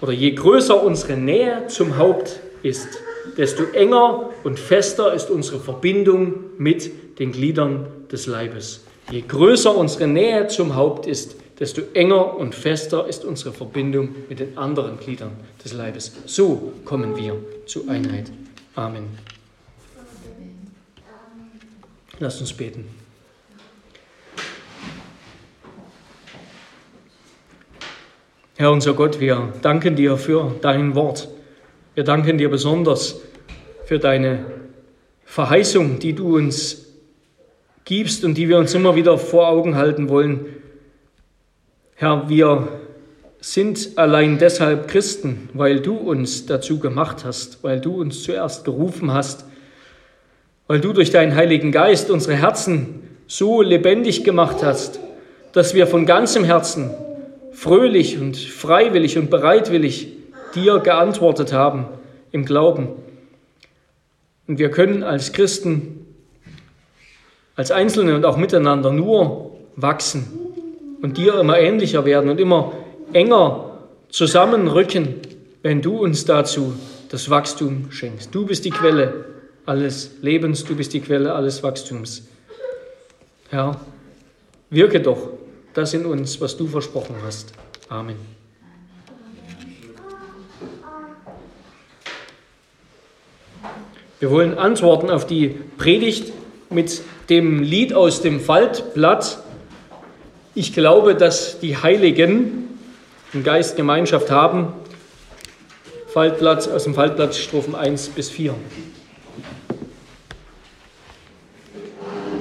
oder 0.01 0.13
je 0.13 0.31
größer 0.31 0.83
unsere 0.83 1.13
Nähe 1.13 1.67
zum 1.67 1.99
Haupt 1.99 2.39
ist, 2.63 2.87
desto 3.37 3.63
enger 3.73 4.29
und 4.43 4.59
fester 4.59 5.13
ist 5.13 5.29
unsere 5.29 5.59
Verbindung 5.59 6.35
mit 6.57 7.19
den 7.19 7.31
Gliedern 7.31 7.87
des 8.11 8.27
Leibes. 8.27 8.85
Je 9.11 9.21
größer 9.21 9.75
unsere 9.75 10.07
Nähe 10.07 10.47
zum 10.47 10.75
Haupt 10.75 11.05
ist, 11.07 11.35
desto 11.59 11.81
enger 11.93 12.35
und 12.35 12.55
fester 12.55 13.07
ist 13.07 13.25
unsere 13.25 13.53
Verbindung 13.53 14.09
mit 14.29 14.39
den 14.39 14.57
anderen 14.57 14.99
Gliedern 14.99 15.31
des 15.63 15.73
Leibes. 15.73 16.11
So 16.25 16.73
kommen 16.85 17.15
wir 17.15 17.37
zur 17.65 17.87
Einheit. 17.89 18.31
Amen. 18.75 19.17
Lasst 22.19 22.41
uns 22.41 22.53
beten. 22.53 22.85
Herr 28.55 28.71
unser 28.71 28.93
Gott, 28.93 29.19
wir 29.19 29.51
danken 29.61 29.95
dir 29.95 30.15
für 30.15 30.55
dein 30.61 30.95
Wort. 30.95 31.27
Wir 31.95 32.03
danken 32.03 32.39
dir 32.39 32.49
besonders 32.49 33.21
für 33.85 33.99
deine 33.99 34.45
Verheißung, 35.25 35.99
die 35.99 36.13
du 36.13 36.37
uns 36.37 36.87
gibst 37.85 38.25
und 38.25 38.35
die 38.35 38.49
wir 38.49 38.57
uns 38.57 38.73
immer 38.73 38.95
wieder 38.95 39.19
vor 39.19 39.47
Augen 39.47 39.75
halten 39.75 40.09
wollen. 40.09 40.47
Herr, 41.93 42.27
wir 42.29 42.67
sind 43.41 43.91
allein 43.95 44.39
deshalb 44.39 44.87
Christen, 44.87 45.49
weil 45.53 45.81
du 45.81 45.95
uns 45.95 46.47
dazu 46.47 46.79
gemacht 46.79 47.25
hast, 47.25 47.63
weil 47.63 47.79
du 47.79 48.01
uns 48.01 48.23
zuerst 48.23 48.65
gerufen 48.65 49.13
hast, 49.13 49.45
weil 50.65 50.81
du 50.81 50.93
durch 50.93 51.11
deinen 51.11 51.35
Heiligen 51.35 51.71
Geist 51.71 52.09
unsere 52.09 52.35
Herzen 52.35 53.03
so 53.27 53.61
lebendig 53.61 54.23
gemacht 54.23 54.63
hast, 54.63 54.99
dass 55.51 55.75
wir 55.75 55.85
von 55.85 56.07
ganzem 56.07 56.43
Herzen 56.43 56.89
fröhlich 57.51 58.17
und 58.17 58.35
freiwillig 58.35 59.19
und 59.19 59.29
bereitwillig 59.29 60.22
dir 60.55 60.79
geantwortet 60.79 61.53
haben 61.53 61.85
im 62.31 62.45
Glauben. 62.45 62.89
Und 64.47 64.59
wir 64.59 64.69
können 64.71 65.03
als 65.03 65.33
Christen, 65.33 66.05
als 67.55 67.71
Einzelne 67.71 68.15
und 68.15 68.25
auch 68.25 68.37
miteinander 68.37 68.91
nur 68.91 69.57
wachsen 69.75 70.27
und 71.01 71.17
dir 71.17 71.39
immer 71.39 71.59
ähnlicher 71.59 72.05
werden 72.05 72.29
und 72.29 72.39
immer 72.39 72.73
enger 73.13 73.79
zusammenrücken, 74.09 75.15
wenn 75.61 75.81
du 75.81 75.97
uns 76.03 76.25
dazu 76.25 76.73
das 77.09 77.29
Wachstum 77.29 77.91
schenkst. 77.91 78.33
Du 78.33 78.45
bist 78.45 78.65
die 78.65 78.71
Quelle 78.71 79.25
alles 79.65 80.11
Lebens, 80.21 80.63
du 80.65 80.75
bist 80.75 80.93
die 80.93 80.99
Quelle 80.99 81.33
alles 81.33 81.63
Wachstums. 81.63 82.27
Herr, 83.49 83.79
wirke 84.69 84.99
doch 84.99 85.29
das 85.73 85.93
in 85.93 86.05
uns, 86.05 86.41
was 86.41 86.57
du 86.57 86.67
versprochen 86.67 87.15
hast. 87.23 87.53
Amen. 87.87 88.32
Wir 94.23 94.31
wollen 94.31 94.57
antworten 94.57 95.09
auf 95.09 95.27
die 95.27 95.49
Predigt 95.77 96.31
mit 96.69 97.01
dem 97.29 97.61
Lied 97.61 97.93
aus 97.93 98.21
dem 98.21 98.39
Faltblatt. 98.39 99.39
Ich 100.55 100.71
glaube, 100.71 101.13
dass 101.13 101.59
die 101.59 101.75
Heiligen 101.75 102.69
im 103.33 103.43
Geist 103.43 103.75
Gemeinschaft 103.75 104.31
haben. 104.31 104.71
Faltblatt 106.07 106.69
aus 106.69 106.85
dem 106.85 106.95
Faltblatt 106.95 107.35
Strophen 107.35 107.75
1 107.75 108.11
bis 108.15 108.29
4. 108.29 108.55